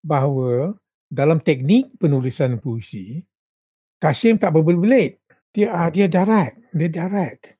[0.00, 0.76] bahawa
[1.10, 3.24] dalam teknik penulisan puisi
[3.98, 5.18] Kasim tak berbelit-belit.
[5.50, 7.57] Dia ah, dia direct, dia direct.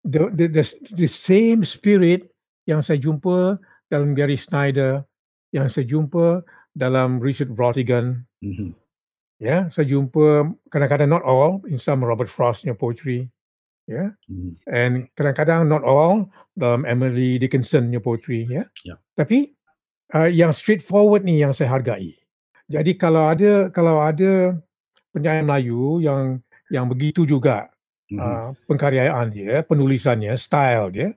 [0.00, 0.64] The, the the
[0.96, 2.32] the same spirit
[2.64, 3.60] yang saya jumpa
[3.92, 5.04] dalam Gary Snyder,
[5.52, 6.40] yang saya jumpa
[6.72, 8.72] dalam Richard Brautigan, Mhm.
[9.42, 13.28] ya, saya jumpa kadang-kadang not all in some Robert Frostnya poetry,
[13.84, 14.50] ya, Mhm.
[14.72, 18.64] and kadang-kadang not all dalam Emily Dickinsonnya poetry, ya.
[18.86, 18.96] Ya.
[19.18, 19.52] Tapi
[20.16, 22.16] uh, yang straightforward ni yang saya hargai.
[22.70, 24.54] Jadi kalau ada kalau ada
[25.10, 26.38] penyair Melayu yang
[26.70, 27.69] yang begitu juga
[28.10, 28.18] Mhm.
[28.18, 31.08] uh, pengkaryaan dia, penulisannya, style dia,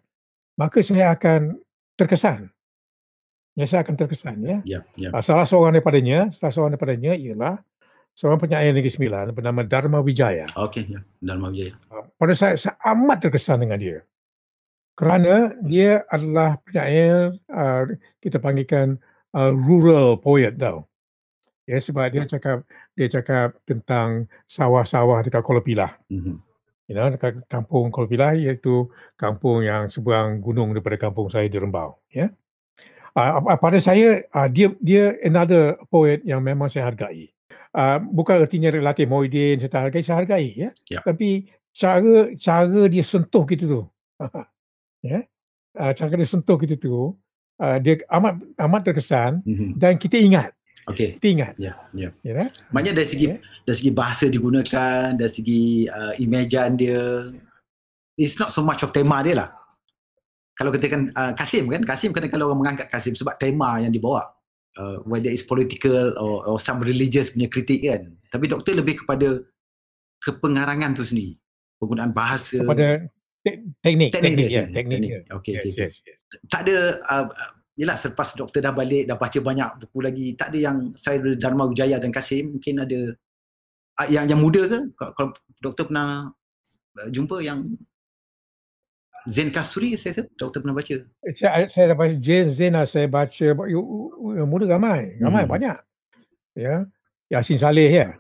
[0.53, 1.58] maka saya akan
[1.97, 2.53] terkesan.
[3.58, 4.58] Ya, saya akan terkesan ya.
[4.65, 5.10] Ya, ya.
[5.13, 7.62] Uh, salah seorang daripadanya, salah seorang daripadanya ialah
[8.13, 10.45] seorang penyair Negeri Sembilan bernama Dharma Wijaya.
[10.53, 11.01] Okey, ya.
[11.21, 11.73] Dharma Wijaya.
[11.89, 13.99] Uh, pada saya, saya amat terkesan dengan dia.
[14.93, 17.89] Kerana dia adalah penyair, uh,
[18.21, 19.01] kita panggilkan
[19.34, 20.86] uh, rural poet tau.
[21.65, 25.97] Ya, sebab dia cakap dia cakap tentang sawah-sawah dekat Kuala Pilah.
[26.12, 26.53] Mhm.
[26.93, 28.86] You know, dekat kampung Kuala Pilah iaitu
[29.17, 31.97] kampung yang seberang gunung daripada kampung saya di Rembau.
[32.13, 32.29] Ya.
[33.17, 37.34] Uh, pada saya, uh, dia dia another poet yang memang saya hargai.
[37.73, 40.69] Uh, bukan artinya relatif Moidin saya hargai, saya hargai ya.
[40.86, 41.01] Ya.
[41.01, 43.82] Tapi cara cara dia sentuh kita tu.
[45.10, 45.25] ya.
[45.73, 47.17] Uh, cara dia sentuh kita tu,
[47.58, 48.38] uh, dia amat
[48.69, 49.82] amat terkesan Mhm.
[49.82, 50.53] dan kita ingat,
[50.84, 51.15] Okey.
[51.15, 51.54] kita ingat.
[51.56, 52.10] Ya, ya.
[52.22, 52.34] Ya.
[52.36, 52.48] kan?
[52.72, 53.38] Maknanya dari segi Ya.
[53.63, 57.00] dari segi bahasa digunakan, dari segi uh, imajan dia,
[58.15, 59.50] it's not so much of tema dia lah.
[60.54, 64.28] Kalau katakan uh, Kasim kan, Kasim kadang-kadang orang mengangkat Kasim sebab tema yang dibawa.
[64.74, 68.10] Uh, whether it's political or, or some religious punya kritik kan.
[68.28, 69.41] Tapi doktor lebih kepada
[70.19, 71.38] kepengarangan tu sendiri.
[71.78, 72.58] Penggunaan bahasa.
[72.58, 73.06] Kepada
[73.46, 74.58] te- teknik, teknik, teknik, dia.
[74.58, 75.00] ya, teknik.
[75.00, 75.12] teknik.
[75.32, 75.72] Okey, Yes, okey.
[75.74, 75.86] okey.
[75.89, 76.17] yes, yes.
[76.50, 77.26] Tak ada uh,
[77.73, 81.33] Yelah selepas doktor dah balik dah baca banyak buku lagi tak ada yang saya dari
[81.41, 82.99] Dharma Wijaya dan Kasim mungkin ada
[83.97, 84.79] uh, yang yang muda ke
[85.17, 86.29] kalau, doktor pernah
[87.01, 87.65] uh, jumpa yang
[89.25, 90.95] Zen Kasturi saya rasa doktor pernah baca
[91.33, 95.51] Saya, saya dah baca Jane Zena, saya baca yang muda ramai, ramai Hmm.
[95.55, 95.77] banyak.
[96.53, 96.86] Ya.
[97.31, 98.19] Yasin Saleh ya.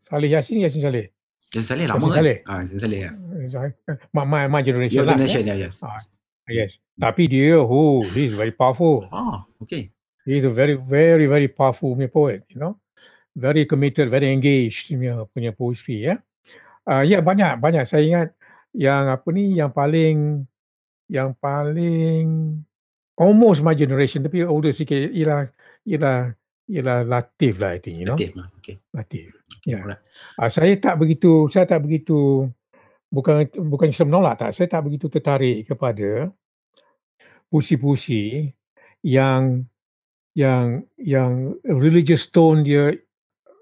[0.00, 1.12] Saleh Yasin, Yasin Saleh.
[1.52, 2.36] Zen Saleh lama Yasin kan Saleh.
[2.48, 3.12] ah Zen Saleh ya
[4.10, 5.14] My, my, my generation Your lah.
[5.14, 5.54] Generation Ya.
[5.54, 5.94] ya yes Ah.
[6.50, 6.82] Yes.
[6.98, 9.06] Tapi dia, oh, he's very powerful.
[9.08, 9.88] oh okay
[10.28, 12.76] He's a very, very, very powerful punya poet, you know.
[13.32, 16.20] Very committed, very engaged punya, punya poetry, ya.
[16.84, 17.88] Uh, ya, banyak, banyak.
[17.88, 18.28] Saya ingat
[18.76, 20.44] yang apa ni, yang paling,
[21.08, 22.52] yang paling
[23.16, 25.48] almost my generation, tapi older sikit, ialah,
[25.88, 26.36] ialah,
[26.68, 28.14] ialah Latif lah, I think, you know.
[28.20, 29.32] Latif lah okay Latif.
[29.64, 29.80] Ya.
[29.82, 30.02] alright
[30.36, 32.48] Uh, saya tak begitu, saya tak begitu,
[33.10, 36.30] bukan bukan saya menolak tak, saya tak begitu tertarik kepada
[37.50, 38.48] puisi-puisi
[39.02, 39.66] yang
[40.38, 42.94] yang yang religious tone dia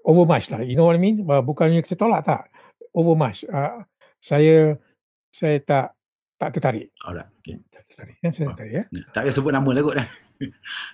[0.05, 0.61] overmuch lah.
[0.61, 1.25] You know what I mean?
[1.25, 2.47] Bukannya kita tolak tak.
[2.93, 3.43] Overmuch.
[3.49, 3.83] Uh,
[4.21, 4.77] saya
[5.33, 5.97] saya tak
[6.39, 6.93] tak tertarik.
[7.03, 7.27] Alright.
[7.43, 7.59] Okay.
[7.73, 8.15] Tak tertarik.
[8.21, 8.83] Ya, saya tak tertarik ya.
[9.11, 9.95] Tak payah sebut nama lah kot.
[9.99, 10.07] Tak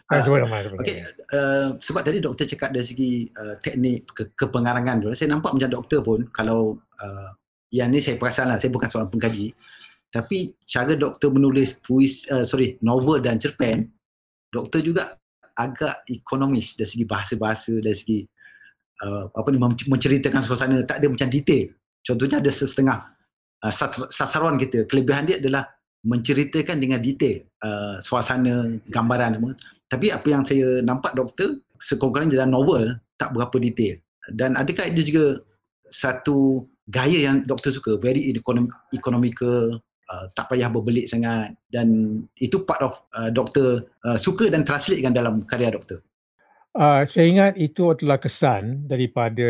[0.10, 0.58] Ah, sebut nama.
[0.81, 1.05] Okey,
[1.38, 5.13] uh, sebab tadi doktor cakap dari segi uh, teknik ke, kepengarangan tu.
[5.13, 7.29] Saya nampak macam doktor pun kalau uh,
[7.69, 9.53] yang ni saya perasan lah, saya bukan seorang pengkaji.
[10.15, 13.91] Tapi cara doktor menulis puis, uh, sorry, novel dan cerpen,
[14.47, 15.19] doktor juga
[15.60, 18.19] agak ekonomis dari segi bahasa-bahasa, dari segi
[19.04, 21.67] uh, apa ni menceritakan suasana tak ada macam detail.
[21.99, 23.12] Contohnya ada setengah
[23.60, 24.88] uh, sat- sasaran kita.
[24.88, 25.67] Kelebihan dia adalah
[26.08, 29.51] menceritakan dengan detail uh, suasana, gambaran semua.
[29.91, 33.99] Tapi apa yang saya nampak doktor sekurang-kurangnya dalam novel tak berapa detail.
[34.32, 35.43] Dan adakah itu juga
[35.86, 42.63] satu gaya yang doktor suka, very econom- economical, uh, tak payah berbelit sangat dan itu
[42.65, 46.01] part of uh, doktor uh, suka dan translatekan dalam karya doktor.
[46.75, 49.47] Uh, saya ingat itu adalah kesan daripada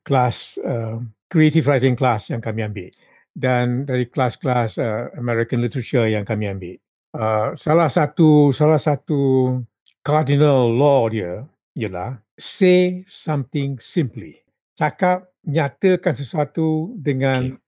[0.00, 0.96] kelas uh,
[1.28, 2.88] creative writing class yang kami ambil
[3.34, 6.78] dan dari kelas-kelas uh, American literature yang kami ambil.
[7.14, 9.54] Uh, salah satu salah satu
[10.02, 14.42] cardinal law dia ialah say something simply.
[14.74, 17.58] Cakap nyatakan sesuatu dengan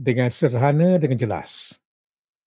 [0.00, 1.76] dengan sederhana dengan jelas.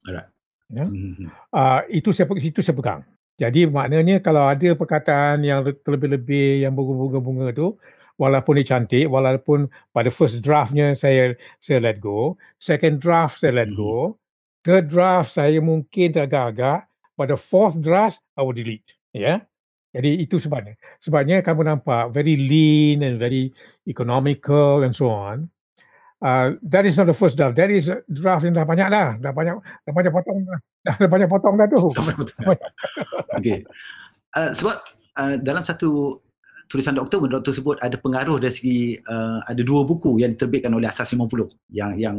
[0.10, 0.30] Alright.
[0.74, 0.89] Ya.
[0.89, 1.30] Mm-hmm.
[1.54, 3.02] Uh, itu saya itu saya pegang.
[3.38, 7.78] Jadi maknanya kalau ada perkataan yang terlebih-lebih yang bunga-bunga tu
[8.18, 13.70] walaupun dia cantik walaupun pada first draftnya saya saya let go, second draft saya let
[13.74, 14.18] go,
[14.66, 18.98] third draft saya mungkin teragak-agak, pada fourth draft I will delete.
[19.13, 19.46] Ya.
[19.94, 20.74] Jadi itu sebabnya.
[20.98, 23.54] Sebabnya kamu nampak very lean and very
[23.86, 25.54] economical and so on.
[26.23, 27.59] Uh, that is not the first draft.
[27.59, 29.19] That is a draft yang dah banyak dah.
[29.19, 30.59] Dah banyak dah banyak potong dah.
[31.03, 31.79] Dah banyak potong dah tu.
[33.39, 33.67] Okey.
[34.31, 34.75] Uh, sebab
[35.19, 36.19] uh, dalam satu
[36.71, 40.88] tulisan doktor doktor sebut ada pengaruh dari segi uh, ada dua buku yang diterbitkan oleh
[40.88, 41.27] Asas 50
[41.75, 42.17] yang yang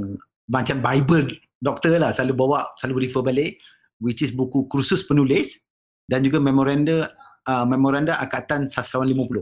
[0.53, 3.57] macam Bible doktor lah selalu bawa selalu refer balik
[4.05, 5.65] which is buku kursus penulis
[6.13, 7.09] dan juga memoranda
[7.49, 9.41] uh, memoranda Akatan Sastrawan 50.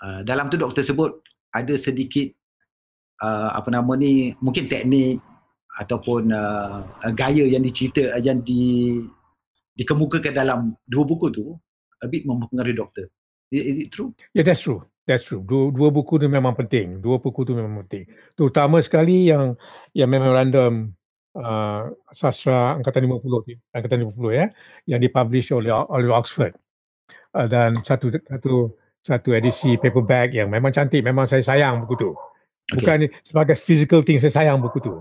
[0.00, 1.22] Uh, dalam tu doktor sebut
[1.54, 2.26] ada sedikit
[3.22, 5.20] uh, apa nama ni mungkin teknik
[5.78, 6.82] ataupun uh,
[7.14, 8.98] gaya yang dicerita yang di
[9.78, 11.54] dikemukakan dalam dua buku tu
[12.02, 13.06] a bit mempengaruhi doktor.
[13.52, 14.12] Is, is it true?
[14.34, 14.84] Yeah, that's true.
[15.08, 15.42] That's true.
[15.42, 17.02] Dua, dua buku tu memang penting.
[17.02, 18.06] Dua buku tu memang penting.
[18.38, 19.58] Terutama sekali yang
[19.90, 20.94] yang memorandum
[21.34, 24.46] uh, sastra angkatan 50 tu, angkatan 50 ya,
[24.86, 26.54] yang dipublish oleh oleh Oxford.
[27.34, 32.12] Uh, dan satu satu satu edisi paperback yang memang cantik, memang saya sayang buku tu.
[32.72, 34.94] Bukan sebagai physical thing saya sayang buku tu.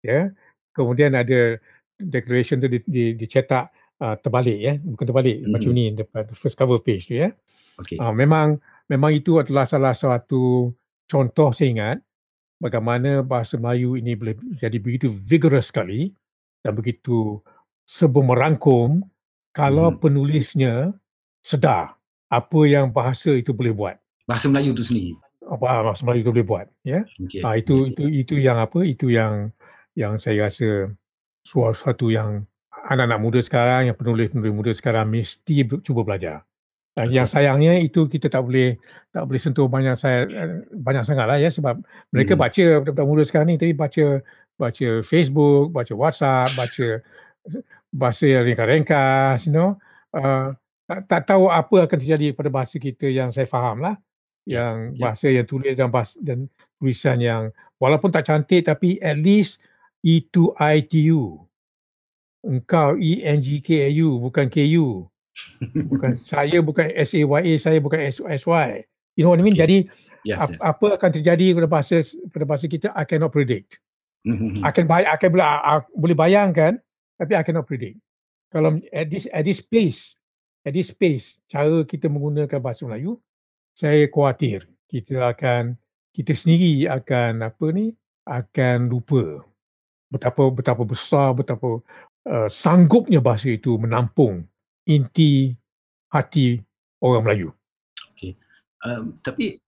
[0.00, 0.32] Ya.
[0.72, 1.60] Kemudian ada
[1.96, 3.68] declaration tu di, di, dicetak
[4.00, 5.50] uh, terbalik ya, bukan terbalik Mhm.
[5.52, 7.30] macam ni depan first cover page tu ya.
[7.76, 7.96] Okay.
[7.96, 10.72] Uh, memang memang itu adalah salah satu
[11.06, 11.96] contoh saya ingat
[12.56, 16.12] bagaimana bahasa Melayu ini boleh jadi begitu vigorous sekali
[16.60, 17.40] dan begitu
[17.82, 19.04] serba merangkum
[19.52, 19.98] kalau Mhm.
[20.00, 20.72] penulisnya
[21.44, 21.96] sedar
[22.26, 23.96] apa yang bahasa itu boleh buat.
[24.24, 25.12] Bahasa Melayu tu sendiri.
[25.52, 27.04] Apa bahasa Melayu itu boleh buat, ya.
[27.28, 27.44] Okay.
[27.44, 28.80] Ah itu itu itu yang apa?
[28.88, 29.52] Itu yang
[29.92, 30.88] yang saya rasa
[31.44, 32.48] suatu yang
[32.88, 36.48] anak-anak muda sekarang, yang penulis-penulis muda sekarang mesti cuba belajar.
[36.92, 38.76] Dan yang sayangnya itu kita tak boleh
[39.12, 40.28] tak boleh sentuh banyak saya
[40.72, 41.80] banyak sangat lah ya sebab
[42.12, 42.42] mereka Hmm.
[42.44, 44.20] baca budak-budak muda sekarang ni tapi baca
[44.60, 46.86] baca Facebook, baca WhatsApp, baca
[47.92, 49.76] bahasa yang ringkas-ringkas, you know.
[50.12, 50.52] Uh,
[50.84, 53.96] tak, tak tahu apa akan terjadi pada bahasa kita yang saya faham lah.
[54.42, 54.98] Ya, Yang ya.
[54.98, 56.38] bahasa yang tulis dan bahasa, dan
[56.76, 57.42] tulisan yang
[57.78, 59.62] walaupun tak cantik tapi at least
[60.02, 61.46] itu ITU.
[62.42, 65.06] Engkau E ENGKAU bukan KU.
[65.86, 68.82] Bukan saya bukan SAYA, saya bukan SY.
[69.14, 69.54] You know what I mean?
[69.54, 69.62] Okay.
[69.62, 69.78] Jadi
[70.22, 70.62] Yes, ap- yes.
[70.62, 71.98] apa akan terjadi pada bahasa
[72.30, 73.82] pada bahasa kita I cannot predict.
[74.22, 74.62] Mhm.
[74.62, 76.78] akan bay- akan boleh a- boleh bayangkan
[77.18, 77.98] tapi I cannot predict.
[78.46, 80.14] Kalau at this at this pace,
[80.62, 83.18] at this pace cara kita menggunakan bahasa Melayu,
[83.72, 85.76] saya khawatir kita akan
[86.12, 87.96] kita sendiri akan apa ni
[88.28, 89.42] akan lupa
[90.12, 91.80] betapa betapa besar betapa
[92.28, 94.44] uh, sanggupnya bahasa itu menampung
[94.84, 95.56] inti
[96.12, 96.60] hati
[97.00, 97.48] orang Melayu.
[98.82, 99.62] Um, tapi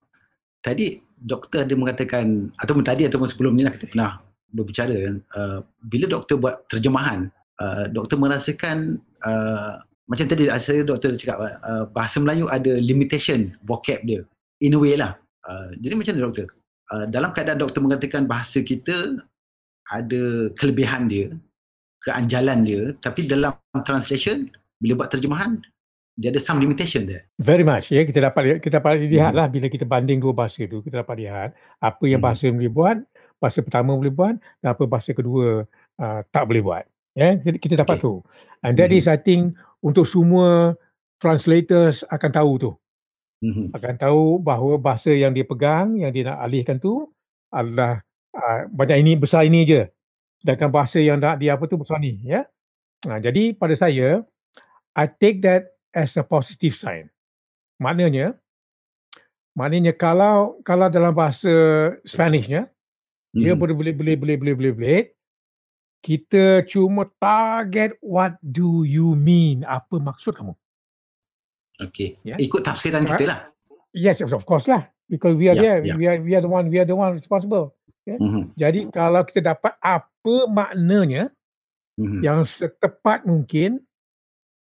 [0.60, 4.94] tadi doktor ada mengatakan ataupun tadi ataupun sebelum ni kita pernah berbicara
[5.38, 7.30] uh, bila doktor buat terjemahan
[7.62, 14.04] uh, doktor merasakan uh, macam tadi saya doktor cakap uh, bahasa Melayu ada limitation vocab
[14.04, 14.20] dia
[14.60, 15.16] in a way lah
[15.48, 16.46] uh, jadi macam mana doktor
[16.92, 19.16] uh, dalam keadaan doktor mengatakan bahasa kita
[19.88, 21.32] ada kelebihan dia
[22.04, 25.60] keanjalan dia tapi dalam translation bila buat terjemahan
[26.14, 27.26] dia ada some limitation there.
[27.42, 29.38] Very much ya kita dapat kita dapat lihat Mhm.
[29.40, 31.48] lah bila kita banding dua bahasa itu kita dapat lihat
[31.82, 32.26] apa yang Mhm.
[32.28, 32.96] bahasa boleh buat
[33.42, 35.66] bahasa pertama boleh buat dan apa bahasa kedua
[35.98, 36.84] uh, tak boleh buat
[37.18, 38.06] ya jadi kita dapat Okay.
[38.06, 38.14] tu
[38.62, 38.98] and that Mhm.
[39.00, 40.74] is I think untuk semua
[41.20, 42.72] translators akan tahu tu
[43.44, 43.76] Mhm.
[43.76, 47.12] akan tahu bahawa bahasa yang dia pegang yang dia nak alihkan tu
[47.52, 48.00] adalah
[48.32, 49.82] uh, banyak ini besar ini je
[50.40, 52.48] sedangkan bahasa yang nak dia apa tu besar ni ya
[53.04, 54.24] nah, jadi pada saya
[54.96, 57.12] I take that as a positive sign
[57.78, 58.38] maknanya
[59.54, 61.50] maknanya kalau kalau dalam bahasa
[62.02, 62.70] Spanishnya
[63.34, 63.60] dia Mhm.
[63.60, 65.00] boleh boleh boleh boleh boleh boleh
[66.04, 70.52] kita cuma target what do you mean apa maksud kamu
[71.74, 72.22] Okay.
[72.22, 72.38] Ya.
[72.38, 73.18] Ikut tafsiran Right.
[73.18, 73.40] kita lah.
[73.90, 75.96] yes of course lah because we are Yeah, there yeah.
[75.98, 77.74] we are we are the one we are the one responsible
[78.06, 78.54] Mhm.
[78.54, 81.34] jadi kalau kita dapat apa maknanya
[81.98, 82.20] Mhm.
[82.22, 83.82] yang setepat mungkin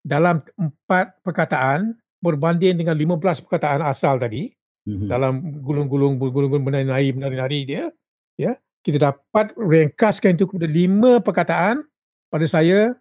[0.03, 4.51] dalam empat perkataan berbanding dengan 15 perkataan asal tadi
[4.87, 5.07] Mhm.
[5.09, 7.91] dalam gulung-gulung gulung-gulung menari menari dia
[8.37, 11.85] ya kita dapat ringkaskan itu kepada lima perkataan
[12.33, 12.97] pada saya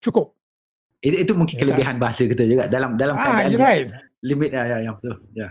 [0.00, 0.36] cukup
[1.02, 3.88] Itu, itu mungkin Ya, kelebihan bahasa kita juga dalam dalam ah keadaan right
[4.24, 5.48] limit ya ya, ya betul ya.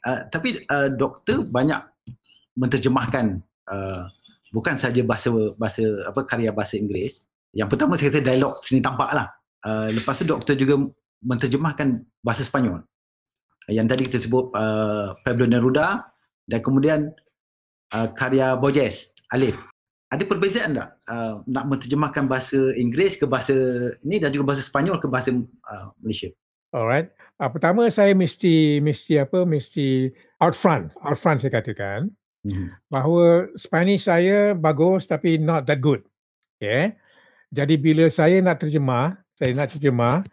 [0.00, 1.76] Uh, tapi uh, doktor banyak
[2.56, 4.08] menterjemahkan uh,
[4.50, 7.28] bukan saja bahasa bahasa apa karya bahasa Inggeris.
[7.52, 9.28] Yang pertama saya kata dialog seni tampak lah.
[9.60, 10.80] Uh, lepas tu doktor juga
[11.20, 12.80] menterjemahkan bahasa Sepanyol.
[13.68, 16.10] Yang tadi kita sebut uh, Pablo Neruda
[16.48, 17.12] dan kemudian
[17.94, 19.56] uh, karya Borges, Alif.
[20.10, 23.54] Ada perbezaan tak uh, nak menterjemahkan bahasa Inggeris ke bahasa
[24.02, 25.30] ini dan juga bahasa Sepanyol ke bahasa
[25.70, 26.34] uh, Malaysia?
[26.70, 27.10] alright
[27.42, 30.06] uh, pertama saya mesti mesti apa mesti
[30.38, 32.72] out front out front saya katakan Mhm.
[32.88, 36.00] bahawa Spanish saya bagus tapi not that good.
[36.56, 36.96] Okay.
[37.52, 40.24] Jadi bila saya nak terjemah, saya nak terjemah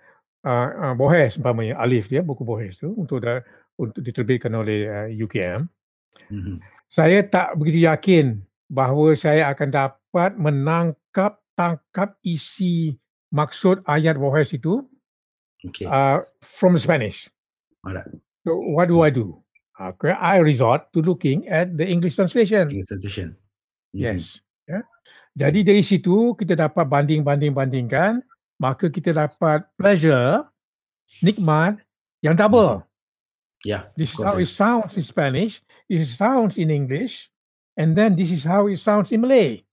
[0.46, 3.44] uh, uh, Borges umpamanya Alif dia buku Borges tu untuk da,
[3.76, 5.68] untuk diterbitkan oleh uh, UKM.
[6.32, 6.56] Mhm.
[6.88, 8.40] Saya tak begitu yakin
[8.72, 12.96] bahawa saya akan dapat menangkap tangkap isi
[13.32, 14.84] maksud ayat Borges itu
[15.66, 15.90] Okay.
[15.90, 17.28] uh, from Spanish.
[17.82, 18.08] Alright.
[18.46, 19.42] So what do I do?
[19.78, 22.70] Okay, I resort to looking at the English translation.
[22.70, 23.36] English translation.
[23.94, 24.00] Mhm.
[24.00, 24.42] Yes.
[24.70, 24.86] Ya.
[25.38, 28.22] Jadi dari situ kita dapat banding-banding-bandingkan,
[28.62, 30.46] maka kita dapat pleasure,
[31.26, 31.82] nikmat
[32.22, 32.86] yang double.
[33.66, 33.90] Yeah.
[33.98, 37.32] This is how course, it sounds in Spanish, is sounds in English,
[37.76, 39.64] and then this is how it sounds in Malay.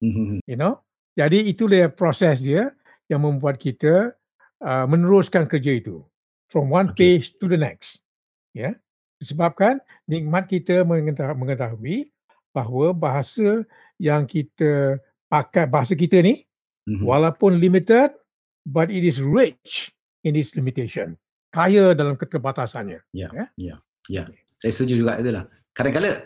[0.00, 0.40] Mhm.
[0.46, 0.80] You know.
[1.14, 2.74] Jadi itulah proses dia
[3.06, 4.18] yang membuat kita
[4.58, 6.02] uh, meneruskan kerja itu
[6.50, 7.18] from one Okay.
[7.22, 8.02] page to the next.
[8.50, 8.74] Ya.
[9.22, 9.78] Disebabkan
[10.10, 12.10] nikmat kita mengetahui,
[12.50, 13.62] bahawa bahasa
[13.98, 16.46] yang kita pakai bahasa kita ni
[16.86, 17.02] Mhm.
[17.02, 18.14] walaupun limited
[18.62, 19.90] but it is rich
[20.22, 21.14] in its limitation.
[21.50, 23.00] Kaya dalam keterbatasannya.
[23.14, 23.46] Ya, Ya.
[23.54, 23.74] ya,
[24.10, 24.22] ya.
[24.58, 25.46] Saya setuju juga itulah.
[25.74, 26.16] Kadang-kadang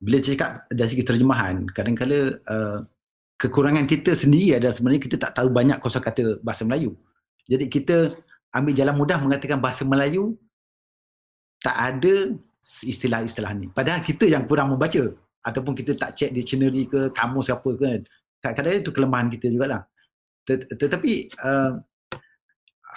[0.00, 2.78] bila cakap dari segi terjemahan, kadang-kadang uh,
[3.36, 6.96] kekurangan kita sendiri adalah sebenarnya kita tak tahu banyak kosakata bahasa Melayu.
[7.44, 8.16] Jadi kita
[8.56, 10.40] ambil jalan mudah mengatakan bahasa Melayu
[11.60, 12.32] tak ada
[12.64, 13.68] istilah-istilah ni.
[13.68, 15.12] Padahal kita yang kurang membaca
[15.44, 18.00] ataupun kita tak check dictionary ke kamus apa kan.
[18.40, 19.84] Kadang-kadang itu kelemahan kita jugalah.
[20.44, 21.12] Tet- Tetapi
[21.44, 21.72] uh,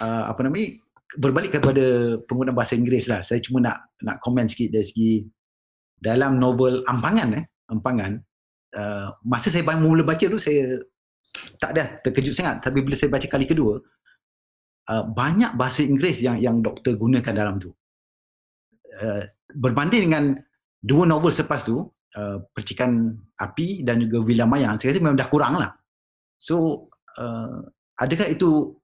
[0.00, 0.80] uh, apa nama ni
[1.16, 3.20] berbalik kepada penggunaan bahasa Inggeris lah.
[3.24, 5.12] Saya cuma nak nak komen sikit dari segi
[5.98, 8.12] dalam novel Ampangan eh, Ampangan
[8.74, 10.78] uh, masa saya mula baca tu saya
[11.60, 13.82] tak ada terkejut sangat tapi bila saya baca kali kedua
[14.88, 17.70] uh, banyak bahasa Inggeris yang yang doktor gunakan dalam tu.
[18.98, 20.24] Uh, berbanding dengan
[20.80, 21.84] dua novel selepas tu
[22.16, 25.76] uh, Percikan Api dan juga Villa Maya saya rasa memang dah kurang lah.
[26.40, 26.88] So
[27.20, 27.68] uh,
[28.00, 28.74] adakah itu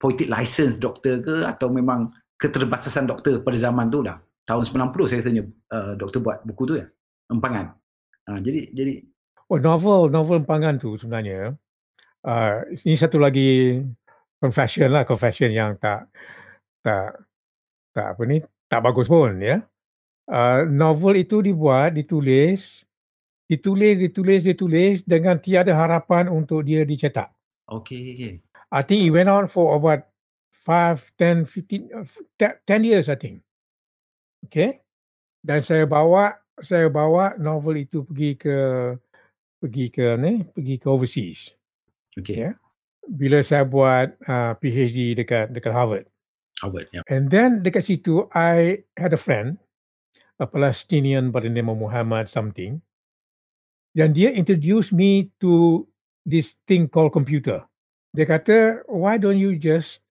[0.00, 2.08] poetic license doktor ke atau memang
[2.40, 4.16] keterbatasan doktor pada zaman tu dah
[4.50, 6.90] tahun 90 saya tanya uh, doktor buat buku tu ya
[7.30, 7.78] empangan
[8.26, 9.06] uh, jadi jadi
[9.50, 11.58] Oh novel novel empangan tu sebenarnya
[12.22, 12.54] uh,
[12.86, 13.82] ini satu lagi
[14.38, 16.06] confession lah confession yang tak
[16.86, 17.18] tak
[17.90, 18.38] tak apa ni
[18.70, 19.58] tak bagus pun ya.
[20.30, 22.86] Uh, novel itu dibuat ditulis
[23.50, 27.34] ditulis ditulis ditulis dengan tiada harapan untuk dia dicetak.
[27.66, 28.32] okey okey
[28.70, 30.06] I think it went on for about
[30.54, 32.06] 5, 10, 15, uh,
[32.38, 33.42] 10 years I think.
[34.46, 34.80] Okay.
[35.40, 38.56] Dan saya bawa saya bawa novel itu pergi ke
[39.60, 41.52] pergi ke ni, pergi ke overseas.
[42.16, 42.50] okey Ya.
[43.10, 46.06] Bila saya buat uh, PhD dekat dekat Harvard.
[46.60, 49.56] Albert ya And then dekat situ I had a friend
[50.40, 52.80] a Palestinian by the name of Muhammad something.
[53.92, 55.84] Dan dia introduced me to
[56.24, 57.68] this thing called computer.
[58.16, 60.02] Dia kata, why don't you just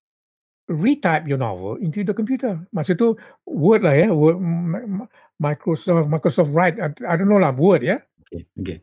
[0.69, 2.61] retype your novel into the computer.
[2.69, 4.37] Masa tu Word lah ya, Word,
[5.41, 7.97] Microsoft Microsoft Write, I don't know lah Word ya.
[8.29, 8.45] Okay.
[8.61, 8.77] okay.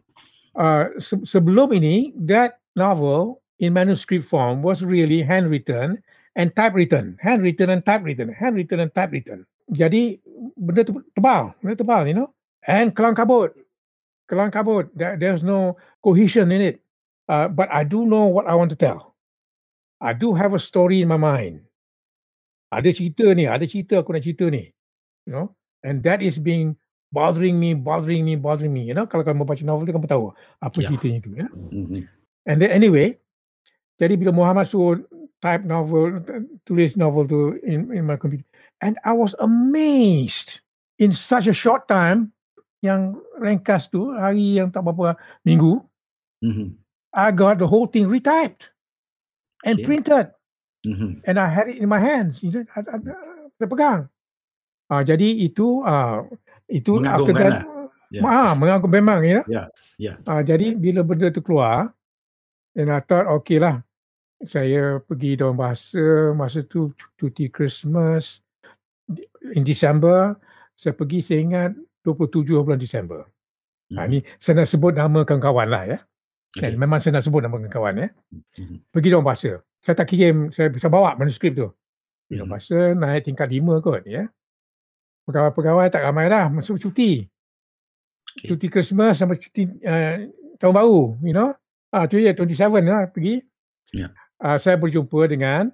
[0.59, 6.03] Uh, se- sebelum ini, that novel in manuscript form was really handwritten
[6.35, 9.47] and typewritten, handwritten and typewritten, handwritten and typewritten.
[9.71, 10.19] Jadi
[10.59, 12.31] benda tu tebal, benda tebal, you know,
[12.67, 13.55] and kelang kabut,
[14.27, 14.91] kelang kabut.
[14.95, 16.77] There, there's no cohesion in it.
[17.27, 19.19] Uh, but I do know what I want to tell.
[19.99, 21.66] I do have a story in my mind.
[22.73, 24.71] Ada cerita ni, ada cerita aku nak cerita ni.
[25.27, 25.47] You know,
[25.83, 26.79] and that is being
[27.11, 28.87] bothering me, bothering me, bothering me.
[28.87, 30.25] You know, kalau kamu baca novel tu kamu tahu
[30.63, 30.89] apa Ya.
[30.91, 31.31] ceritanya tu.
[31.35, 31.49] Ya?
[31.51, 32.07] Mhm.
[32.47, 33.19] And then anyway,
[33.99, 35.03] jadi bila Muhammad suruh
[35.43, 36.23] type novel,
[36.67, 38.47] tulis novel tu in, in my computer.
[38.83, 40.63] And I was amazed
[41.01, 42.31] in such a short time
[42.85, 45.83] yang ringkas tu, hari yang tak berapa minggu,
[46.45, 46.77] Mhm.
[47.17, 48.69] I got the whole thing retyped
[49.65, 49.89] and Okay.
[49.89, 50.36] printed.
[50.87, 51.27] Mhm.
[51.27, 52.39] and I had it in my hands.
[52.41, 52.97] You know, I, I,
[53.59, 54.01] saya pegang.
[54.87, 56.23] Ah, jadi itu ah
[56.71, 57.67] itu after that
[58.07, 58.23] Ya.
[58.23, 59.43] ah mengagum memang ya.
[59.51, 59.67] Ya,
[59.99, 60.15] ya.
[60.23, 61.91] Ah, jadi bila benda tu keluar
[62.73, 63.83] and I thought okay lah
[64.39, 68.47] saya pergi dalam bahasa masa tu cuti Christmas
[69.51, 70.39] in December
[70.79, 71.71] saya pergi saya ingat
[72.07, 73.27] 27 bulan Disember.
[73.91, 74.09] Ha, Mhm.
[74.09, 75.99] ni saya nak sebut nama kawan-kawan lah ya.
[76.55, 76.63] Okay.
[76.63, 78.09] Dan memang saya nak sebut nama kawan-kawan ya.
[78.63, 78.77] Mhm.
[78.95, 79.67] Pergi dalam bahasa.
[79.87, 81.71] Saya tak kirim, saya bisa bawa manuskrip tu.
[82.27, 82.51] Dalam Mhm.
[82.51, 84.27] bahasa, naik tingkat lima kot ya.
[85.31, 87.23] Pegawai-pegawai tak ramai dah masuk cuti.
[88.35, 88.51] Okay.
[88.51, 90.27] Cuti Christmas sampai cuti uh,
[90.59, 91.55] tahun baru, you know.
[91.95, 93.39] Ah tu ya 27 lah pergi.
[93.95, 94.11] Ya.
[94.43, 95.71] Ah, saya berjumpa dengan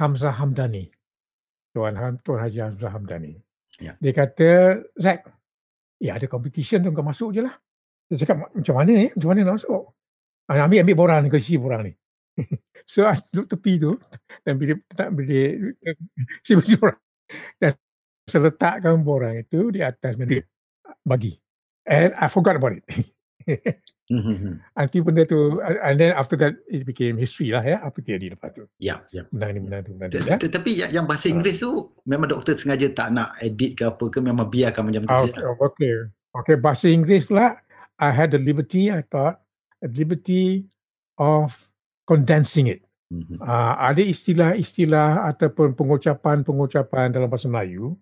[0.00, 0.88] Hamzah Hamdani.
[1.76, 3.36] Tuan Ham, Tuan Haji Hamzah Hamdani.
[3.76, 3.92] Ya.
[4.00, 5.28] Dia kata, Zack,
[6.00, 7.52] ya ada competition tu kau masuk je lah.
[8.08, 9.10] Saya cakap, macam mana eh?
[9.12, 9.92] Macam mana nak masuk?
[10.48, 11.92] Ah, ambil ambil borang ni, kau isi borang ni.
[12.84, 13.96] so, I duduk tepi tu
[14.44, 15.38] dan bila tak bila
[16.46, 17.00] si borang
[17.60, 17.72] dan
[18.24, 20.40] saya letakkan borang itu di atas meja
[21.04, 21.36] bagi.
[21.84, 22.84] And I forgot about it.
[24.08, 24.64] Mhm.
[24.76, 28.56] Nanti benda tu and then after that it became history lah ya apa terjadi lepas
[28.56, 28.64] tu.
[28.80, 29.28] Ya, ya.
[29.28, 30.36] Menang ni menang tu menang tu T- ya.
[30.40, 31.36] Tapi yang, yang bahasa Ah.
[31.36, 35.12] Inggeris tu memang doktor sengaja tak nak edit ke apa ke memang biarkan macam tu.
[35.28, 35.94] Okay, okay.
[36.34, 37.60] Okay, bahasa Inggeris pula
[38.00, 39.44] I had the liberty I thought
[39.84, 40.64] a liberty
[41.20, 41.52] of
[42.04, 42.80] condensing it.
[43.38, 47.94] Uh, ada istilah-istilah ataupun pengucapan-pengucapan dalam bahasa Melayu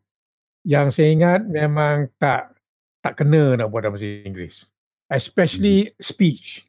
[0.64, 2.54] yang saya ingat memang tak
[3.02, 4.70] tak kena nak buat dalam bahasa Inggeris.
[5.10, 6.64] Especially speech.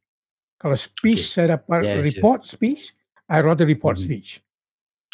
[0.60, 1.32] Kalau speech Okay.
[1.40, 2.06] saya dapat Yes, yes.
[2.10, 2.82] report speech,
[3.32, 4.04] I rather report Mhm.
[4.04, 4.30] speech.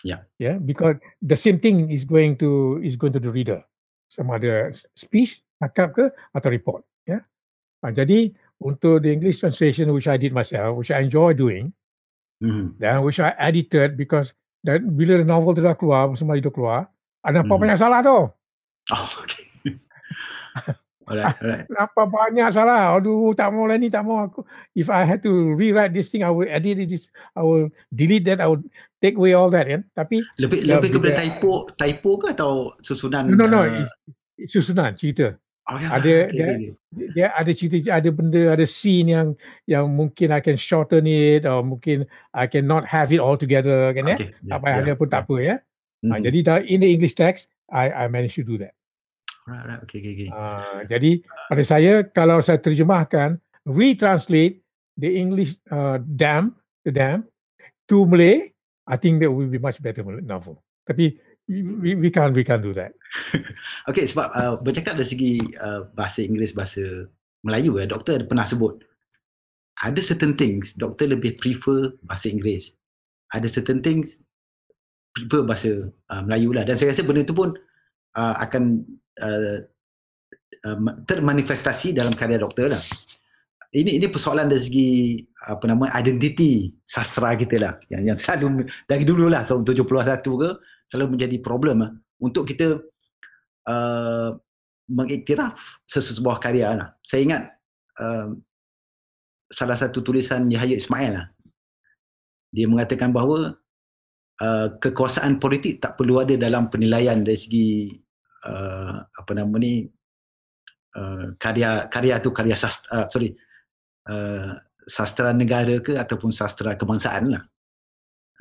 [0.01, 0.23] Yeah.
[0.39, 3.61] Yeah, because the same thing is going to is going to the reader.
[4.09, 6.81] Sama ada speech, cakap ke atau report.
[7.05, 7.27] Yeah.
[7.83, 11.75] Ah, jadi untuk the English translation which I did myself, which I enjoy doing,
[12.39, 12.79] Mhm.
[12.79, 16.79] dan which I edited because dan bila novel tu dah keluar, Melayu dah keluar,
[17.23, 17.63] ada nampak Mhm.
[17.63, 18.17] banyak salah tu.
[18.89, 19.43] Oh, okay.
[21.09, 21.65] alright, alright.
[21.77, 22.93] Nampak banyak salah.
[22.97, 24.43] Aduh, tak mau lah ni, tak mau aku.
[24.73, 28.25] If I had to rewrite this thing, I will edit it, this, I will delete
[28.29, 28.61] that, I will
[28.99, 29.85] take away all that kan.
[29.93, 33.59] Tapi Lebih Ya, lebih kepada typo typo ke atau susunan no, no, no.
[33.65, 33.87] uh,
[34.45, 35.35] Susunan cerita.
[35.67, 36.75] Oh, ya, ada- okay, dia- okay, okay.
[37.13, 39.27] Dia ada cerita, ada benda, ada scene yang
[39.69, 43.93] yang mungkin I can shorten it or mungkin I can not have it all together
[43.93, 44.17] kan ya.
[44.47, 45.55] Tak payah ada pun tak apa ya.
[46.01, 46.09] Mhm.
[46.09, 48.73] Ah, jadi in the English text, I I managed to do that.
[49.45, 49.81] Alright, alright.
[49.85, 50.29] Okay, okay, okay.
[50.31, 54.65] Ah, jadi pada saya kalau saya terjemahkan retranslate
[54.97, 57.25] the English uh, dam the dam
[57.85, 58.49] to Malay,
[58.85, 60.57] I think that will be much better novel.
[60.85, 62.93] Tapi we, we can't we can't do that.
[63.89, 67.09] Okay, sebab uh, bercakap dari segi uh, bahasa Inggeris, bahasa
[67.41, 68.85] Melayu ya, doktor ada pernah sebut
[69.79, 72.75] ada certain things doktor lebih prefer bahasa Inggeris.
[73.31, 74.19] Ada certain things
[75.15, 76.67] prefer bahasa uh, Melayu lah.
[76.67, 77.55] Dan saya rasa benda itu pun
[78.19, 78.83] uh, akan
[79.23, 79.59] uh,
[80.67, 80.77] uh,
[81.07, 82.83] termanifestasi dalam karya doktor lah.
[83.69, 84.89] Ini ini persoalan dari segi
[85.45, 89.85] apa nama identiti sastra kita lah yang yang selalu dari dulu lah tahun 71
[90.25, 90.49] ke
[90.89, 92.81] selalu menjadi problem lah untuk kita
[93.69, 94.29] uh,
[94.89, 96.89] mengiktiraf sesebuah karya lah.
[97.05, 97.43] Saya ingat
[98.01, 98.33] uh,
[99.53, 101.25] salah satu tulisan Yahya Ismail lah.
[102.49, 103.53] Dia mengatakan bahawa
[104.41, 107.69] uh, kekuasaan politik tak perlu ada dalam penilaian dari segi
[108.49, 109.85] uh, apa nama ni
[110.97, 113.37] uh, karya karya tu karya sastra uh, sorry
[114.09, 114.57] uh,
[114.89, 117.43] sastra negara ke ataupun sastra kebangsaan lah.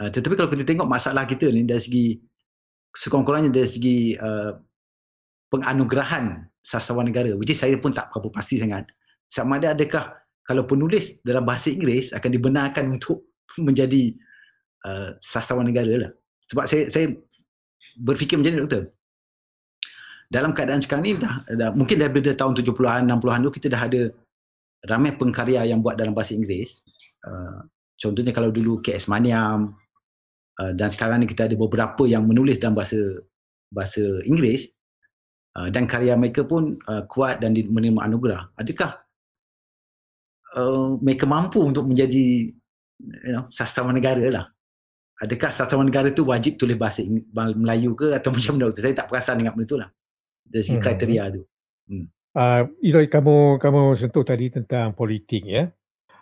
[0.01, 2.07] Uh, tetapi kalau kita tengok masalah kita ni dari segi
[2.95, 4.57] sekurang-kurangnya dari segi uh,
[5.49, 8.89] penganugerahan sastrawan negara which is saya pun tak berapa pasti sangat.
[9.29, 13.29] Sama ada adakah kalau penulis dalam bahasa Inggeris akan dibenarkan untuk
[13.67, 14.17] menjadi
[14.89, 16.11] uh, sastrawan negara lah.
[16.49, 17.07] Sebab saya saya
[18.01, 18.85] berfikir macam ni doktor.
[20.29, 24.13] Dalam keadaan sekarang ni dah, dah mungkin daripada tahun 70-an 60-an tu kita dah ada
[24.85, 26.85] ramai pengkarya yang buat dalam bahasa Inggeris.
[27.25, 27.65] Uh,
[27.97, 29.73] contohnya kalau dulu KS Maniam
[30.61, 32.99] uh, dan sekarang ni kita ada beberapa yang menulis dalam bahasa
[33.71, 34.71] bahasa Inggeris
[35.59, 39.01] uh, dan karya mereka pun uh, kuat dan menerima anugerah adakah
[40.59, 42.51] uh, mereka mampu untuk menjadi
[42.99, 44.47] you know sastrawan negara lah
[45.19, 47.03] adakah sastrawan negara tu wajib tulis bahasa
[47.35, 49.91] Melayu ke atau macam mana saya tak perasan dengan benda tu lah
[50.49, 50.85] dari segi hmm.
[50.85, 51.43] kriteria tu.
[51.89, 52.07] Hmm.
[52.39, 55.69] Uh, kamu kamu sentuh tadi tentang politik ya.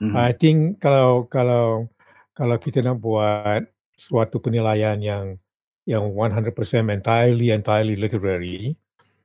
[0.02, 0.12] Hmm.
[0.16, 1.88] I think kalau kalau
[2.36, 3.64] kalau kita nak buat
[3.96, 5.40] suatu penilaian yang
[5.86, 6.52] yang 100%
[6.92, 8.74] entirely entirely literary,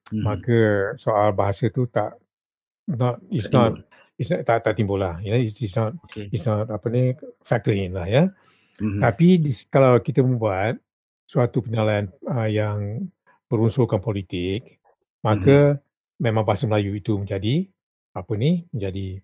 [0.09, 0.23] hmm.
[0.23, 2.15] maka soal bahasa tu tak
[2.87, 3.71] not it's tak not
[4.15, 5.17] it's not tak, tak timbul lah.
[5.19, 6.31] Ya, it's, it's not okay.
[6.31, 8.29] it's not apa ni factor in lah ya.
[8.79, 9.01] Hmm.
[9.03, 10.79] Tapi di, kalau kita membuat
[11.27, 13.07] suatu penilaian uh, yang
[13.51, 14.79] berunsurkan politik,
[15.23, 16.23] maka mm-hmm.
[16.23, 17.67] memang bahasa Melayu itu menjadi
[18.11, 19.23] apa ni menjadi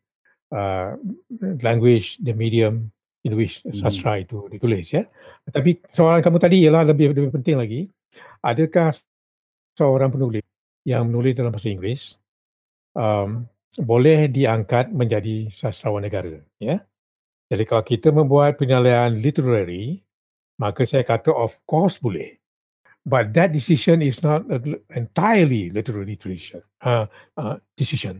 [0.55, 0.95] uh,
[1.59, 2.91] language the medium
[3.27, 5.03] in which sastra itu ditulis ya
[5.51, 7.91] tapi soalan kamu tadi ialah lebih lebih penting lagi
[8.39, 8.95] adakah
[9.75, 10.43] seorang penulis
[10.87, 12.15] yang menulis dalam bahasa Inggeris
[12.95, 13.43] um,
[13.75, 16.79] boleh diangkat menjadi sastrawan negara ya
[17.51, 19.99] jadi kalau kita membuat penilaian literary
[20.55, 22.39] maka saya kata of course boleh
[23.07, 24.43] but that decision is not
[24.91, 26.61] entirely literary decision.
[26.83, 27.07] Uh,
[27.39, 28.19] uh, decision.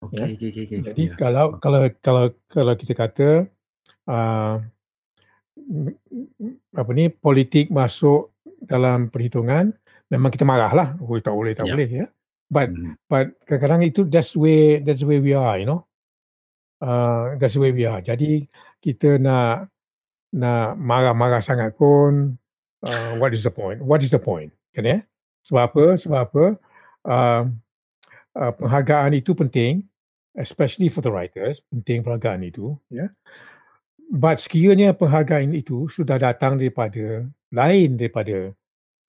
[0.00, 0.28] Okay, yeah.
[0.32, 0.80] okay, okay, okay.
[0.80, 1.16] Jadi yeah.
[1.20, 3.28] kalau kalau kalau kalau kita kata
[4.08, 4.60] uh,
[6.74, 8.34] apa ni politik masuk
[8.64, 9.72] dalam perhitungan,
[10.08, 10.96] memang kita marahlah.
[11.00, 11.74] Oh, tak boleh, tak yeah.
[11.74, 12.06] boleh ya.
[12.48, 12.94] But mm.
[13.08, 15.88] but kadang-kadang itu that's way that's the way we are, you know.
[16.84, 18.04] Uh, that's the way we are.
[18.04, 18.44] Jadi
[18.84, 19.72] kita nak
[20.34, 22.36] nak marah-marah sangat pun
[22.84, 23.80] uh, what is the point?
[23.80, 24.52] What is the point?
[24.76, 24.98] Kan ya?
[25.48, 25.84] Sebab apa?
[25.96, 26.44] Sebab apa?
[27.04, 27.42] Uh,
[28.36, 29.88] uh, penghargaan itu penting,
[30.36, 31.64] especially for the writers.
[31.72, 32.76] Penting penghargaan itu.
[32.92, 33.08] Ya.
[33.08, 33.10] Yeah?
[34.14, 38.54] But sekiranya penghargaan itu sudah datang daripada lain daripada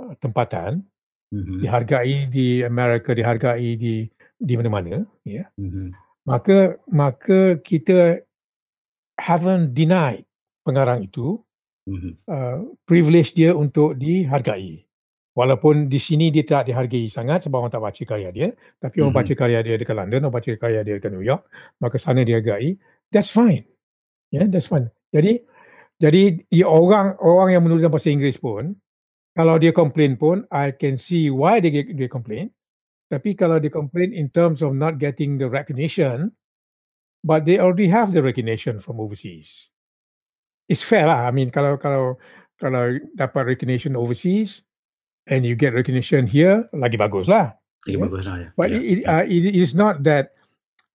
[0.01, 0.81] uh, tempatan,
[1.29, 1.61] mm-hmm.
[1.61, 5.45] dihargai di Amerika, dihargai di di mana-mana, ya.
[5.45, 5.47] Yeah?
[5.61, 5.87] Mm-hmm.
[6.25, 8.25] Maka maka kita
[9.21, 10.25] haven't denied
[10.65, 11.37] pengarang itu
[11.85, 12.13] mm-hmm.
[12.25, 14.89] uh, privilege dia untuk dihargai.
[15.37, 18.47] Walaupun di sini dia tak dihargai sangat sebab orang tak baca karya dia,
[18.81, 19.05] tapi mm-hmm.
[19.05, 21.45] orang baca karya dia dekat London, orang baca karya dia dekat New York,
[21.77, 22.81] maka sana dihargai.
[23.13, 23.74] That's fine.
[24.35, 24.91] Yeah, that's fine.
[25.15, 25.39] Jadi
[26.03, 28.75] jadi ya orang orang yang menulis bahasa Inggeris pun
[29.31, 32.51] kalau dia complain pun I can see why they they complain.
[33.07, 36.35] Tapi kalau dia complain in terms of not getting the recognition
[37.23, 39.71] but they already have the recognition from overseas
[40.67, 41.29] it's fair lah.
[41.29, 42.17] I mean, kalau kalau
[42.57, 44.65] kalau dapat recognition overseas
[45.29, 47.53] and you get recognition here, lagi bagus lah.
[47.85, 48.03] Lagi yeah.
[48.05, 48.37] bagus lah.
[48.41, 48.47] Ya.
[48.57, 48.81] But yeah.
[48.81, 50.33] it, uh, it is not that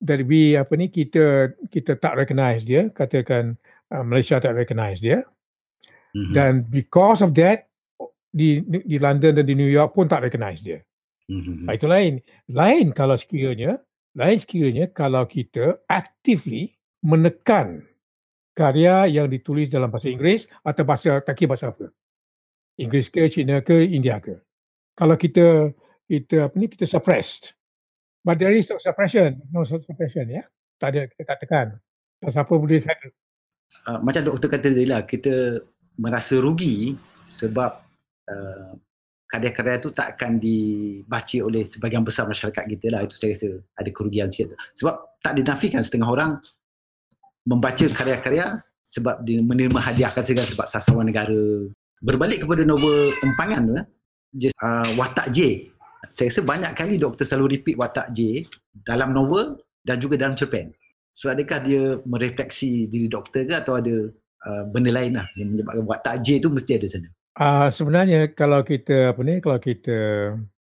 [0.01, 3.57] that we apa ni kita kita tak recognize dia, katakan
[3.93, 5.23] uh, Malaysia tak recognize dia.
[6.17, 6.35] Mm-hmm.
[6.35, 7.71] Dan because of that
[8.33, 10.83] di di London dan di New York pun tak recognize dia.
[11.31, 11.71] Mm-hmm.
[11.71, 12.13] Itu lain.
[12.51, 13.79] Lain kalau sekiranya,
[14.19, 16.75] lain sekiranya kalau kita actively
[17.07, 17.87] menekan
[18.57, 21.89] karya yang ditulis dalam bahasa Inggeris atau bahasa tak kira bahasa apa.
[22.81, 24.41] Inggeris ke, Cina ke, India ke.
[24.97, 25.71] Kalau kita
[26.11, 27.55] kita apa ni kita suppressed.
[28.21, 30.45] But there is no suppression, no suppression ya.
[30.77, 31.67] Tak ada kita katakan.
[32.21, 33.01] Siapa boleh saya
[33.89, 35.63] uh, macam doktor kata tadi lah, kita
[36.01, 37.71] merasa rugi sebab
[38.29, 38.73] uh,
[39.31, 43.07] karya-karya itu tak akan dibaca oleh sebagian besar masyarakat kita lah.
[43.07, 43.49] Itu saya rasa
[43.79, 44.59] ada kerugian sikit.
[44.75, 46.31] Sebab tak dinafikan setengah orang
[47.47, 51.71] membaca karya-karya sebab dia menerima hadiah segala sebab sasaran negara.
[52.03, 53.79] Berbalik kepada novel empangan tu,
[54.35, 55.69] just, uh, Watak J.
[56.09, 58.49] Saya rasa banyak kali doktor selalu repeat Watak J
[58.89, 60.73] dalam novel dan juga dalam cerpen.
[61.13, 64.09] So adakah dia merefleksi diri doktor ke atau ada
[64.47, 67.09] uh, benda lain lah yang menyebabkan Watak J tu mesti ada sana?
[67.37, 69.99] Uh, sebenarnya kalau kita apa ni kalau kita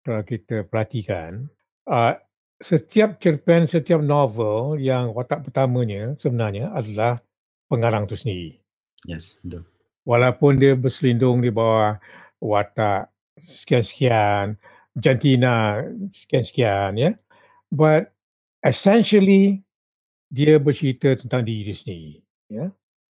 [0.01, 1.51] kalau kita perhatikan
[1.85, 2.17] uh,
[2.57, 7.21] setiap cerpen, setiap novel yang watak pertamanya sebenarnya adalah
[7.69, 8.51] pengarang itu sendiri.
[9.05, 9.69] Yes, betul.
[10.07, 12.01] Walaupun dia berselindung di bawah
[12.41, 14.57] watak sekian-sekian,
[14.97, 17.11] jantina sekian-sekian, ya.
[17.69, 18.09] But
[18.65, 19.61] essentially,
[20.27, 22.13] dia bercerita tentang diri dia sendiri.
[22.49, 22.65] Ya.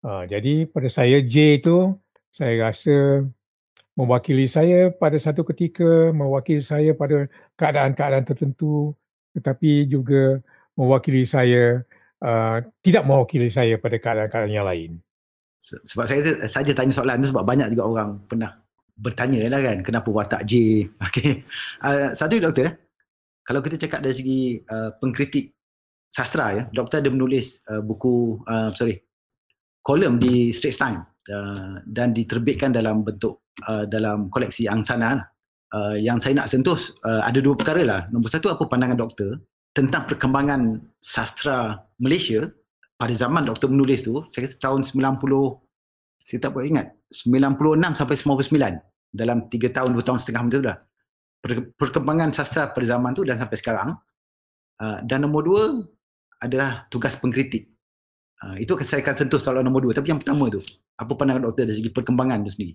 [0.02, 1.98] Uh, jadi pada saya, J itu,
[2.32, 3.26] saya rasa
[3.92, 7.28] mewakili saya pada satu ketika, mewakili saya pada
[7.58, 8.96] keadaan-keadaan tertentu,
[9.36, 10.40] tetapi juga
[10.78, 11.84] mewakili saya
[12.24, 14.96] uh, tidak mewakili saya pada keadaan-keadaan yang lain.
[15.62, 16.20] Sebab saya
[16.50, 18.61] saja tanya soalan itu sebab banyak juga orang pernah
[19.02, 20.86] bertanya lah kan kenapa watak J.
[21.10, 21.42] Okay.
[21.82, 22.78] Uh, satu doktor,
[23.42, 25.50] kalau kita cakap dari segi uh, pengkritik
[26.06, 29.02] sastra ya, doktor ada menulis uh, buku, uh, sorry,
[29.82, 31.02] kolom di Straits Times
[31.34, 35.26] uh, dan diterbitkan dalam bentuk uh, dalam koleksi Angsana lah.
[35.72, 36.76] Uh, yang saya nak sentuh
[37.08, 38.00] uh, ada dua perkara lah.
[38.12, 39.40] Nombor satu apa pandangan doktor
[39.72, 42.44] tentang perkembangan sastra Malaysia
[43.00, 45.16] pada zaman doktor menulis tu, saya kata tahun 90,
[46.22, 50.64] saya tak boleh ingat, 96 sampai 99 dalam 3 tahun, 2 tahun setengah macam tu
[50.64, 50.78] dah.
[51.76, 53.92] Perkembangan sastra pada zaman tu dan sampai sekarang.
[54.80, 55.62] Uh, dan nombor dua
[56.42, 57.70] adalah tugas pengkritik.
[58.42, 59.92] Uh, itu saya akan sentuh soalan nombor dua.
[59.94, 60.62] Tapi yang pertama tu,
[60.98, 62.74] apa pandangan doktor dari segi perkembangan tu sendiri?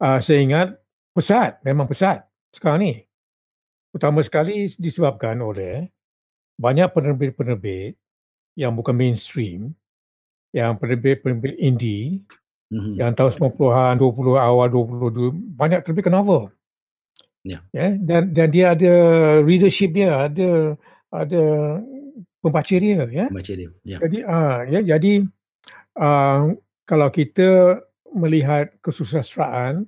[0.00, 0.68] Uh, saya ingat
[1.12, 2.92] pesat, memang pesat sekarang ni.
[3.92, 5.88] Pertama sekali disebabkan oleh
[6.60, 7.96] banyak penerbit-penerbit
[8.58, 9.72] yang bukan mainstream,
[10.52, 12.24] yang penerbit-penerbit indie,
[12.72, 12.94] mm-hmm.
[13.00, 16.52] yang tahun 90-an, 20 awal 20 banyak terbitkan novel.
[17.46, 17.60] Ya.
[17.60, 17.62] Yeah.
[17.72, 18.92] Yeah, dan dan dia ada
[19.44, 20.76] readership dia, ada
[21.08, 21.44] ada
[22.42, 23.26] pembaca dia, ya.
[23.30, 23.70] Pembaca dia.
[23.86, 24.00] Yeah.
[24.04, 25.12] Jadi ah uh, ya jadi
[25.96, 27.80] uh, kalau kita
[28.12, 29.84] melihat kesusastraan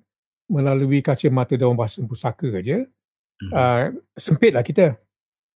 [0.50, 3.52] melalui kacamata daun bahasa pusaka aja, mm-hmm.
[3.52, 5.00] uh, sempitlah kita.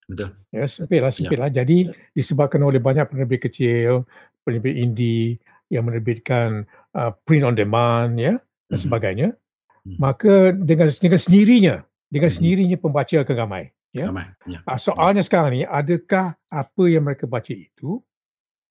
[0.05, 0.37] Betul.
[0.53, 1.49] Ya, sempit lah, sempit lah.
[1.49, 1.65] Ya.
[1.65, 4.05] Jadi disebabkan oleh banyak penerbit kecil,
[4.45, 5.41] penerbit indie
[5.73, 8.79] yang menerbitkan uh, print on demand ya dan mm-hmm.
[8.81, 9.29] sebagainya.
[9.35, 9.99] Mm-hmm.
[10.01, 11.77] Maka dengan dengan sendirinya,
[12.09, 12.31] dengan mm-hmm.
[12.33, 13.65] sendirinya pembaca akan ramai.
[13.95, 14.11] Ya.
[14.11, 14.27] Ramai.
[14.49, 14.59] Ya.
[14.65, 18.01] Uh, soalnya sekarang ni, adakah apa yang mereka baca itu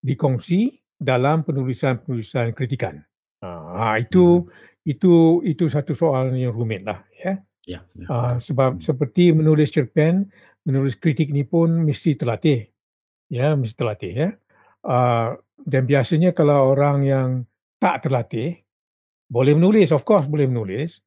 [0.04, 3.04] dikongsi dalam penulisan-penulisan kritikan?
[3.44, 4.90] Uh, itu mm-hmm.
[4.90, 5.14] itu
[5.44, 7.04] itu satu soalan yang rumit lah.
[7.20, 7.44] Ya.
[7.64, 8.08] Ya, ya.
[8.12, 8.88] Uh, sebab mm-hmm.
[8.88, 10.28] seperti menulis cerpen,
[10.68, 12.68] menulis kritik ni pun mesti terlatih.
[13.32, 14.30] Ya, mesti terlatih ya.
[14.84, 17.28] Uh, dan biasanya kalau orang yang
[17.84, 18.64] tak terlatih
[19.28, 21.04] boleh menulis, of course boleh menulis.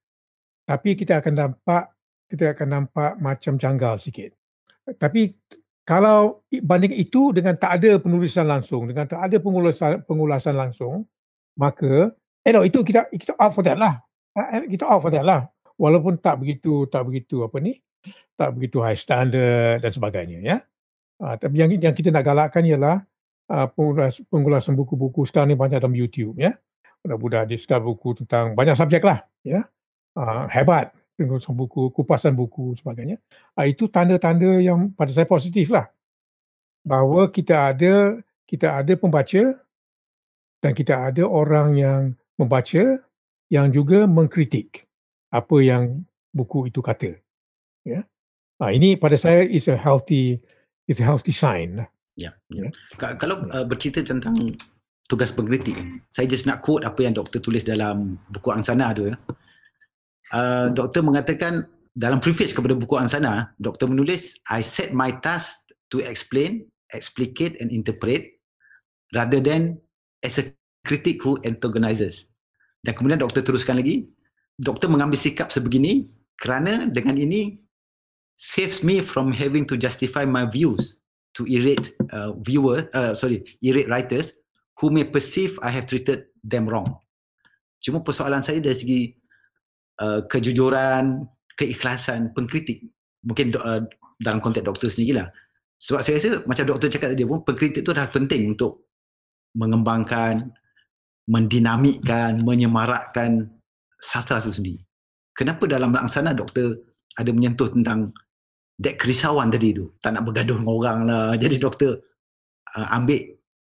[0.69, 1.97] Tapi kita akan nampak
[2.29, 4.37] kita akan nampak macam janggal sikit.
[4.85, 5.33] Tapi
[5.89, 11.09] kalau banding itu dengan tak ada penulisan langsung, dengan tak ada pengulasan pengulasan langsung,
[11.57, 12.13] maka
[12.45, 14.05] eh no, itu kita kita out for that lah.
[14.37, 15.49] Eh, kita out for that lah.
[15.81, 17.81] Walaupun tak begitu tak begitu apa ni?
[18.37, 20.57] tak begitu high standard dan sebagainya ya.
[21.17, 23.01] Uh, tapi yang yang kita nak galakkan ialah
[23.49, 23.67] uh,
[24.29, 26.53] pengulasan buku-buku sekarang ni banyak dalam YouTube ya.
[27.05, 29.67] Budak-budak dia sekarang buku tentang banyak subjek lah ya.
[30.17, 33.17] Uh, hebat pengulasan buku, kupasan buku sebagainya.
[33.57, 35.89] Uh, itu tanda-tanda yang pada saya positif lah.
[36.87, 39.43] Bahawa kita ada kita ada pembaca
[40.63, 42.01] dan kita ada orang yang
[42.39, 43.01] membaca
[43.51, 44.87] yang juga mengkritik
[45.33, 47.19] apa yang buku itu kata.
[47.83, 48.05] Ya.
[48.57, 50.41] Ah ini pada saya is a healthy
[50.89, 51.85] is a healthy sign.
[51.85, 51.89] Lah.
[52.17, 52.33] Ya.
[52.49, 52.73] ya.
[52.97, 54.57] Kalau uh, bercerita tentang
[55.07, 55.79] tugas pengkritik,
[56.11, 59.15] saya just nak quote apa yang doktor tulis dalam buku Angsana tu ya.
[60.35, 61.63] Uh, doktor mengatakan
[61.95, 67.71] dalam preface kepada buku Angsana, doktor menulis I set my task to explain, explicate and
[67.71, 68.27] interpret
[69.15, 69.79] rather than
[70.27, 70.51] as a
[70.83, 72.27] critic who antagonizes.
[72.83, 74.11] Dan kemudian doktor teruskan lagi,
[74.59, 76.11] doktor mengambil sikap sebegini
[76.43, 77.63] kerana dengan ini
[78.35, 80.99] saves me from having to justify my views
[81.33, 84.35] to irate uh, viewer, uh, sorry, irate writers
[84.81, 87.01] who may perceive I have treated them wrong.
[87.81, 89.01] Cuma persoalan saya dari segi
[90.03, 91.25] uh, kejujuran,
[91.57, 92.85] keikhlasan, pengkritik.
[93.25, 93.85] Mungkin uh,
[94.21, 95.29] dalam konteks doktor sendiri lah.
[95.77, 98.89] Sebab saya rasa macam doktor cakap tadi pun, pengkritik tu dah penting untuk
[99.57, 100.53] mengembangkan,
[101.29, 103.49] mendinamikkan, menyemarakkan
[104.01, 104.81] sastra itu sendiri.
[105.37, 106.81] Kenapa dalam laksana doktor
[107.17, 108.13] ada menyentuh tentang
[108.81, 112.01] that kerisauan tadi tu tak nak bergaduh dengan orang lah jadi doktor
[112.77, 113.21] uh, ambil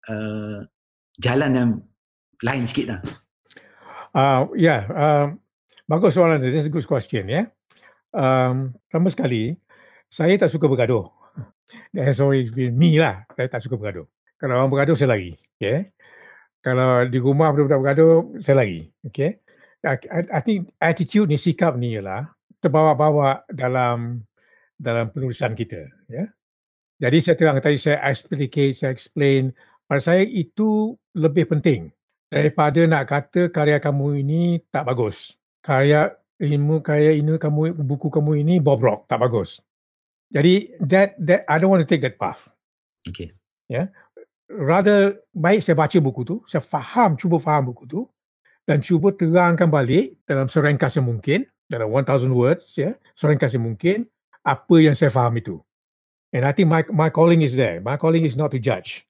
[0.09, 0.65] uh,
[1.19, 1.69] jalan yang
[2.41, 3.01] lain sikit lah.
[4.13, 5.25] Uh, ya yeah, uh,
[5.89, 7.33] bagus soalan tu that's a good question ya.
[7.33, 7.45] Yeah.
[8.13, 9.57] um, pertama sekali
[10.09, 11.09] saya tak suka bergaduh.
[11.95, 14.05] That's always been me lah saya tak suka bergaduh.
[14.37, 15.93] Kalau orang bergaduh saya lagi okay
[16.63, 19.43] kalau di rumah budak-budak bergaduh saya lagi okay
[19.83, 19.99] I,
[20.31, 22.31] I think attitude ni sikap ni ialah
[22.63, 24.23] terbawa-bawa dalam
[24.79, 26.27] dalam penulisan kita ya.
[27.03, 29.51] Jadi saya terang tadi saya explicate, saya explain
[29.93, 31.93] pada saya itu lebih penting
[32.25, 35.37] daripada nak kata karya kamu ini tak bagus.
[35.61, 39.61] Karya ilmu karya ini kamu buku kamu ini bobrok, tak bagus.
[40.33, 42.49] Jadi that that I don't want to take that path.
[43.05, 43.29] Okay.
[43.69, 43.93] Ya.
[44.49, 48.09] Rather baik saya baca buku tu, saya faham, cuba faham buku tu
[48.65, 54.09] dan cuba terangkan balik dalam seringkas yang mungkin, dalam 1000 words ya, seringkas yang mungkin
[54.41, 55.61] apa yang saya faham itu.
[56.33, 57.77] And I think my my calling is there.
[57.77, 59.05] My calling is not to judge.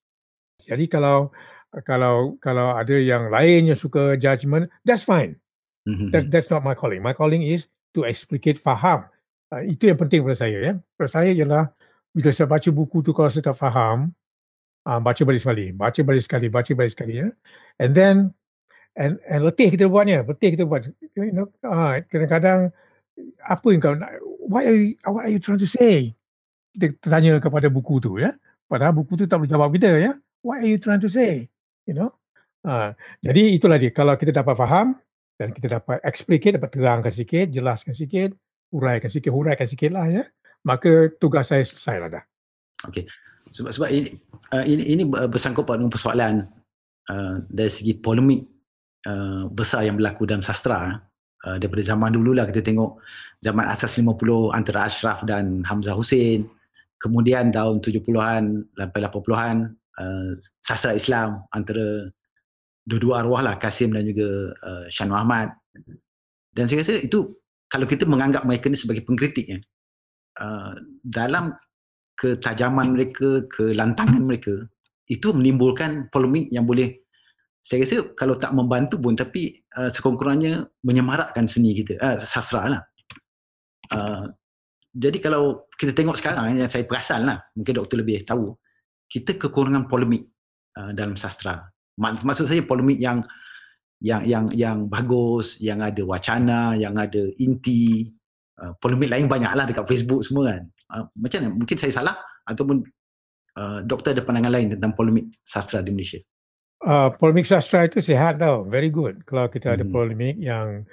[0.61, 1.33] Jadi kalau
[1.81, 5.41] kalau kalau ada yang lain yang suka judgement, that's fine.
[5.89, 6.13] Mhm.
[6.13, 7.03] That, that's not my calling.
[7.03, 9.09] My calling is to explicate faham.
[9.51, 10.57] Uh, itu yang penting pada saya.
[10.61, 10.73] Ya.
[10.95, 11.69] Pada saya ialah
[12.13, 14.13] bila saya baca buku tu kalau saya tak faham,
[14.87, 17.13] uh, baca balik sekali, baca balik sekali, baca balik sekali.
[17.19, 17.27] Ya.
[17.81, 18.15] And then,
[18.95, 20.87] and, and letih kita buatnya, letih kita buat.
[21.17, 22.71] You know, uh, kadang-kadang,
[23.43, 24.11] apa yang kau nak,
[24.45, 26.15] what are, you, what are you trying to say?
[26.73, 28.17] Kita tanya kepada buku tu.
[28.17, 28.33] ya.
[28.65, 29.99] Padahal buku tu tak boleh jawab kita.
[30.01, 30.17] ya.
[30.43, 31.47] What are you trying to say?
[31.87, 32.11] You know?
[32.63, 32.91] Uh,
[33.23, 33.95] jadi itulah dia.
[33.95, 34.99] Kalau kita dapat faham,
[35.37, 38.29] dan kita dapat explicate, dapat terangkan sikit, jelaskan sikit,
[38.69, 40.23] huraikan sikit, huraikan sikit lah ya.
[40.63, 42.23] Maka tugas saya selesai lah dah.
[42.87, 43.03] Okey.
[43.51, 44.09] Sebab sebab ini
[44.55, 46.47] uh, ini ini bersangkut pada persoalan
[47.11, 48.47] uh, dari segi polemik
[49.05, 50.97] uh, besar yang berlaku dalam sastra
[51.45, 52.97] uh, daripada zaman dulu lah kita tengok
[53.43, 56.47] zaman asas 50 antara Ashraf dan Hamzah Hussein
[56.97, 59.55] kemudian tahun 70-an sampai 80-an
[59.99, 62.09] uh, sastra Islam antara
[62.83, 65.53] dua-dua arwah lah Kasim dan juga uh, Shan Muhammad
[66.53, 67.33] dan saya rasa itu
[67.67, 69.59] kalau kita menganggap mereka ni sebagai pengkritik ya,
[70.37, 71.49] uh, dalam
[72.13, 74.69] ketajaman mereka, kelantangan mereka
[75.09, 77.01] itu menimbulkan polemik yang boleh
[77.63, 82.81] saya rasa kalau tak membantu pun tapi uh, sekurang-kurangnya menyemarakkan seni kita, uh, sastra lah.
[83.89, 84.29] Uh,
[84.93, 88.53] jadi kalau kita tengok sekarang yang saya perasan lah, mungkin doktor lebih tahu,
[89.13, 90.25] kita kekurangan polemik
[90.73, 91.69] uh, dalam sastra.
[92.01, 93.21] Maksud saya polemik yang
[94.01, 98.09] yang yang yang bagus yang ada wacana yang ada inti
[98.57, 100.63] uh, polemik lain banyaklah dekat Facebook semua kan.
[100.89, 101.53] Uh, macam mana?
[101.53, 102.15] Mungkin saya salah
[102.49, 102.81] ataupun
[103.53, 106.17] uh, doktor ada pandangan lain tentang polemik sastra di Malaysia?
[106.81, 108.65] Uh, polemik sastra itu sihat tau.
[108.65, 109.21] Very good.
[109.29, 109.75] Kalau kita hmm.
[109.77, 110.89] ada polemik yang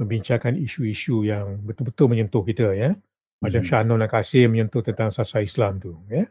[0.00, 2.96] membincangkan isu-isu yang betul-betul menyentuh kita ya.
[3.44, 3.68] Macam hmm.
[3.68, 6.24] Shannon dan Kasim menyentuh tentang sastra Islam tu ya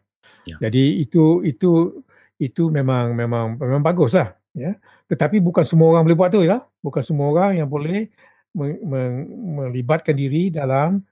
[0.45, 0.57] yeah.
[0.61, 2.01] jadi itu itu
[2.41, 4.73] itu memang memang memang baguslah ya.
[5.05, 6.65] Tetapi bukan semua orang boleh buat tu ya.
[6.81, 8.09] Bukan semua orang yang boleh
[8.57, 11.05] me- me- melibatkan diri dalam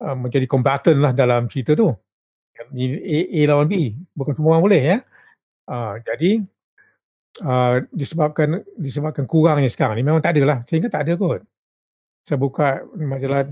[0.00, 1.92] uh, menjadi kombatan lah dalam cerita tu.
[2.56, 3.92] A, A lawan B.
[4.16, 4.96] Bukan semua orang boleh ya.
[5.68, 6.40] Uh, jadi
[7.44, 10.04] uh, disebabkan disebabkan kurangnya sekarang ni.
[10.06, 11.44] Memang tak ada lah sehingga tak ada kot.
[12.24, 13.44] Saya buka majalah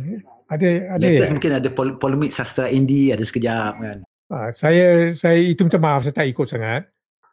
[0.49, 1.05] ada ada.
[1.05, 6.05] Ya mungkin ada polemik sastra indie ada sekejap kan uh, saya saya itu minta maaf
[6.05, 6.89] saya tak ikut sangat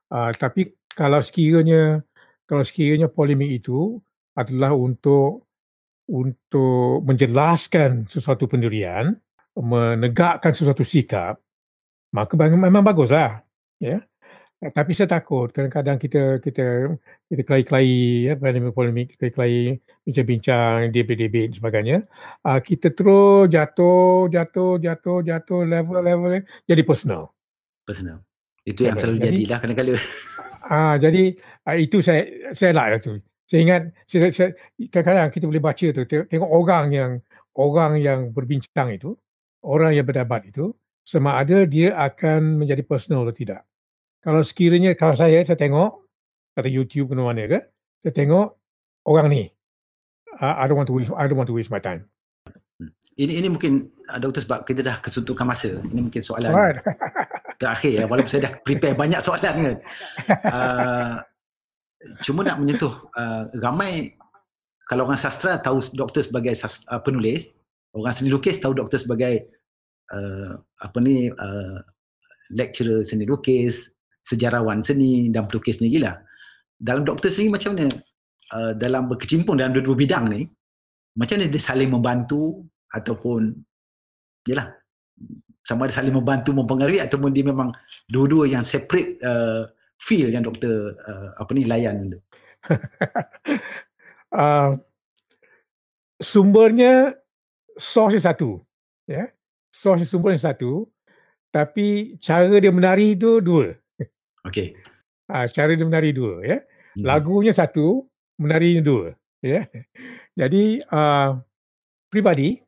[0.05, 2.05] Uh, tapi kalau sekiranya
[2.45, 3.97] kalau sekiranya polemik itu
[4.37, 5.49] adalah untuk
[6.05, 9.17] untuk menjelaskan sesuatu pendirian,
[9.57, 11.41] menegakkan sesuatu sikap,
[12.13, 13.41] maka memang baguslah.
[13.81, 14.05] Ya.
[14.55, 16.95] Tapi saya takut kadang-kadang kita kita
[17.27, 17.91] kita kelai-kelai
[18.31, 19.77] ya polemik-polemik, kelai-kelai
[20.07, 21.97] bincang-bincang, debate-debate dan sebagainya.
[22.41, 27.35] Uh, kita terus jatuh, jatuh, jatuh, jatuh level-level jadi personal.
[27.83, 28.23] Personal.
[28.65, 29.99] Itu yang selalu jadi, jadilah kadang-kadang.
[30.65, 32.25] Ah, jadi ah, itu saya
[32.57, 33.21] saya lah tu.
[33.45, 34.49] Saya ingat saya, saya,
[34.89, 37.11] kadang-kadang kita boleh baca tu tengok orang yang
[37.53, 39.13] orang yang berbincang itu,
[39.61, 40.73] orang yang berdebat itu
[41.05, 43.61] sama ada dia akan menjadi personal atau tidak.
[44.25, 46.01] Kalau sekiranya kalau saya saya tengok
[46.57, 47.59] kata YouTube ke mana ke,
[48.01, 48.57] saya tengok
[49.05, 49.43] orang ni.
[50.41, 52.09] Uh, I don't want to waste I don't want to waste my time.
[52.81, 52.89] Hmm.
[53.15, 55.77] Ini ini mungkin uh, doktor sebab kita dah kesuntukan masa.
[55.77, 56.51] Ini mungkin soalan.
[57.59, 59.75] terakhir ya walaupun saya dah prepare banyak soalan kan
[60.51, 61.15] uh,
[62.21, 64.15] cuma nak menyentuh uh, ramai
[64.85, 67.49] kalau orang sastra tahu doktor sebagai sas, uh, penulis
[67.95, 69.47] orang seni lukis tahu doktor sebagai
[70.11, 71.79] uh, apa ni uh,
[72.51, 73.94] lecturer seni lukis
[74.25, 76.17] sejarawan seni dan pelukis sendiri lah
[76.81, 77.93] dalam doktor sendiri macam mana
[78.57, 80.49] uh, dalam berkecimpung dalam dua-dua bidang ni
[81.13, 83.53] macam mana dia saling membantu ataupun
[84.49, 84.73] yalah
[85.65, 87.73] sama ada saling membantu mempengaruhi ataupun dia memang
[88.05, 89.65] dua-dua yang separate uh,
[89.97, 92.19] feel yang doktor uh, apa ni layan tu.
[94.35, 94.77] uh,
[96.31, 97.17] sumbernya
[97.79, 98.61] source satu.
[99.09, 99.25] Ya.
[99.25, 99.27] Yeah?
[99.73, 100.85] Source sumbernya satu
[101.49, 103.73] tapi cara dia menari itu dua.
[104.45, 104.77] Okey.
[105.25, 106.57] Uh, cara dia menari dua ya.
[106.95, 107.03] Hmm.
[107.05, 108.05] Lagunya satu,
[108.37, 109.05] menarinya dua.
[109.41, 109.65] Ya.
[109.65, 109.65] Yeah?
[110.35, 111.41] Jadi uh,
[112.09, 112.65] pribadi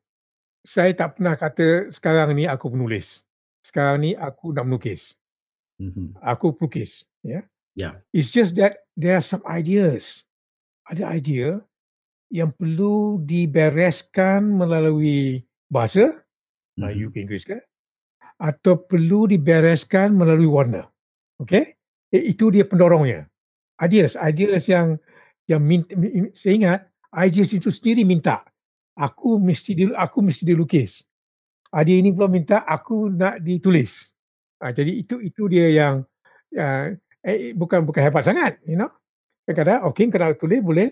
[0.67, 3.23] saya tak pernah kata sekarang ni aku penulis.
[3.63, 5.15] Sekarang ni aku nak melukis.
[5.80, 6.19] Mm-hmm.
[6.19, 7.07] Aku pelukis.
[7.23, 7.47] Yeah?
[7.80, 8.03] Yeah.
[8.11, 10.28] It's just that there are some ideas.
[10.91, 11.63] Ada idea
[12.28, 16.80] yang perlu dibereskan melalui bahasa, mm-hmm.
[16.84, 17.59] Melayu ke Inggeris ke,
[18.36, 20.91] atau perlu dibereskan melalui warna.
[21.41, 21.77] Okay?
[22.13, 23.27] Eh, itu dia pendorongnya.
[23.77, 24.97] Ideas, ideas yang
[25.47, 25.93] yang minta,
[26.35, 26.79] saya ingat,
[27.13, 28.43] ideas itu sendiri minta
[28.97, 31.05] aku mesti di, aku mesti dilukis.
[31.69, 34.11] Ada ini pula minta aku nak ditulis.
[34.57, 35.95] Ha, jadi itu itu dia yang
[36.57, 36.85] uh,
[37.21, 38.89] eh, bukan bukan hebat sangat, you know.
[39.45, 40.88] Kadang-kadang okey kalau tulis boleh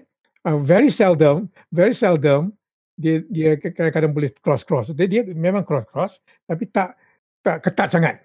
[0.45, 2.53] uh, very seldom, very seldom
[2.95, 4.93] dia dia kadang-kadang boleh cross cross.
[4.93, 6.13] Dia, dia memang cross cross
[6.45, 6.93] tapi tak
[7.41, 8.15] tak ketat sangat.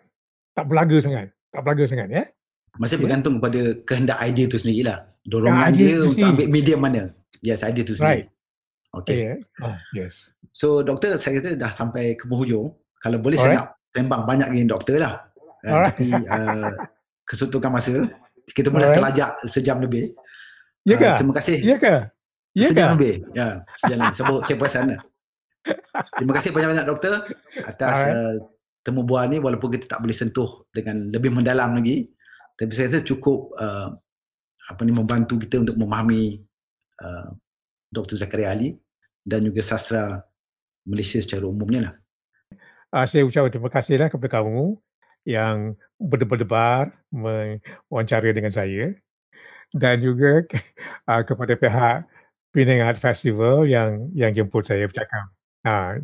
[0.53, 1.33] Tak belaga sangat.
[1.51, 2.23] Tak belaga sangat ya.
[2.79, 3.03] Masih yeah.
[3.03, 4.99] bergantung kepada kehendak idea tu sendirilah.
[5.27, 7.03] Dorongan ya, dia untuk ambil medium mana.
[7.43, 8.27] Yes, idea tu sendiri.
[8.27, 8.27] Right.
[8.91, 9.17] Okay.
[9.35, 9.37] Yeah.
[9.63, 10.35] Oh, yes.
[10.51, 12.75] So doktor saya kata dah sampai ke penghujung.
[12.99, 13.59] Kalau boleh Alright.
[13.59, 15.15] saya nak sembang banyak lagi doktor lah.
[15.61, 16.73] Uh, tapi uh,
[17.29, 18.09] kesuntukan masa
[18.51, 20.11] kita boleh terlajak sejam lebih.
[20.83, 21.07] Ya ke?
[21.07, 21.59] Uh, terima kasih.
[21.63, 21.95] Ya ke?
[22.51, 23.15] Ya sejam lebih.
[23.31, 24.17] Ya, sejam lebih.
[24.19, 25.01] Sebab saya perasan lah.
[26.17, 27.15] Terima kasih banyak-banyak doktor
[27.69, 28.35] atas uh,
[28.81, 32.09] temu bual ni walaupun kita tak boleh sentuh dengan lebih mendalam lagi.
[32.57, 33.89] Tapi saya rasa cukup uh,
[34.69, 36.45] apa ni membantu kita untuk memahami
[37.01, 37.33] uh,
[37.89, 38.21] Dr.
[38.21, 38.77] Zakaria Ali
[39.25, 40.21] dan juga sastra
[40.85, 41.95] Malaysia secara umumnya lah.
[42.91, 44.77] Uh, saya ucapkan terima kasih lah kepada kamu
[45.29, 48.97] yang berdebar-debar mewawancara dengan saya
[49.77, 50.43] dan juga
[51.11, 51.97] uh, kepada pihak
[52.51, 55.31] Penang Art Festival yang yang jemput saya bercakap.
[55.61, 56.01] Uh,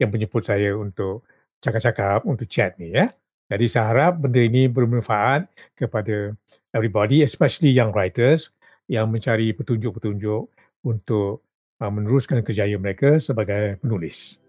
[0.00, 1.20] yang menjemput saya untuk
[1.62, 3.12] cakap-cakap, untuk chat ni ya.
[3.46, 5.46] Jadi saya harap benda ini bermanfaat
[5.78, 6.34] kepada
[6.74, 8.50] everybody, especially young writers
[8.90, 10.50] yang mencari petunjuk-petunjuk
[10.82, 11.46] untuk
[11.78, 14.42] uh, meneruskan kejayaan mereka sebagai penulis.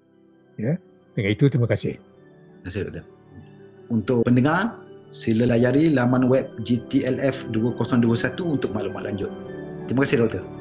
[0.58, 0.82] Ya.
[1.14, 1.98] Dengan itu terima kasih.
[1.98, 3.06] Terima kasih doktor.
[3.88, 4.82] Untuk pendengar,
[5.14, 9.32] sila layari laman web GTLF 2021 untuk maklumat lanjut.
[9.86, 10.57] Terima kasih doktor.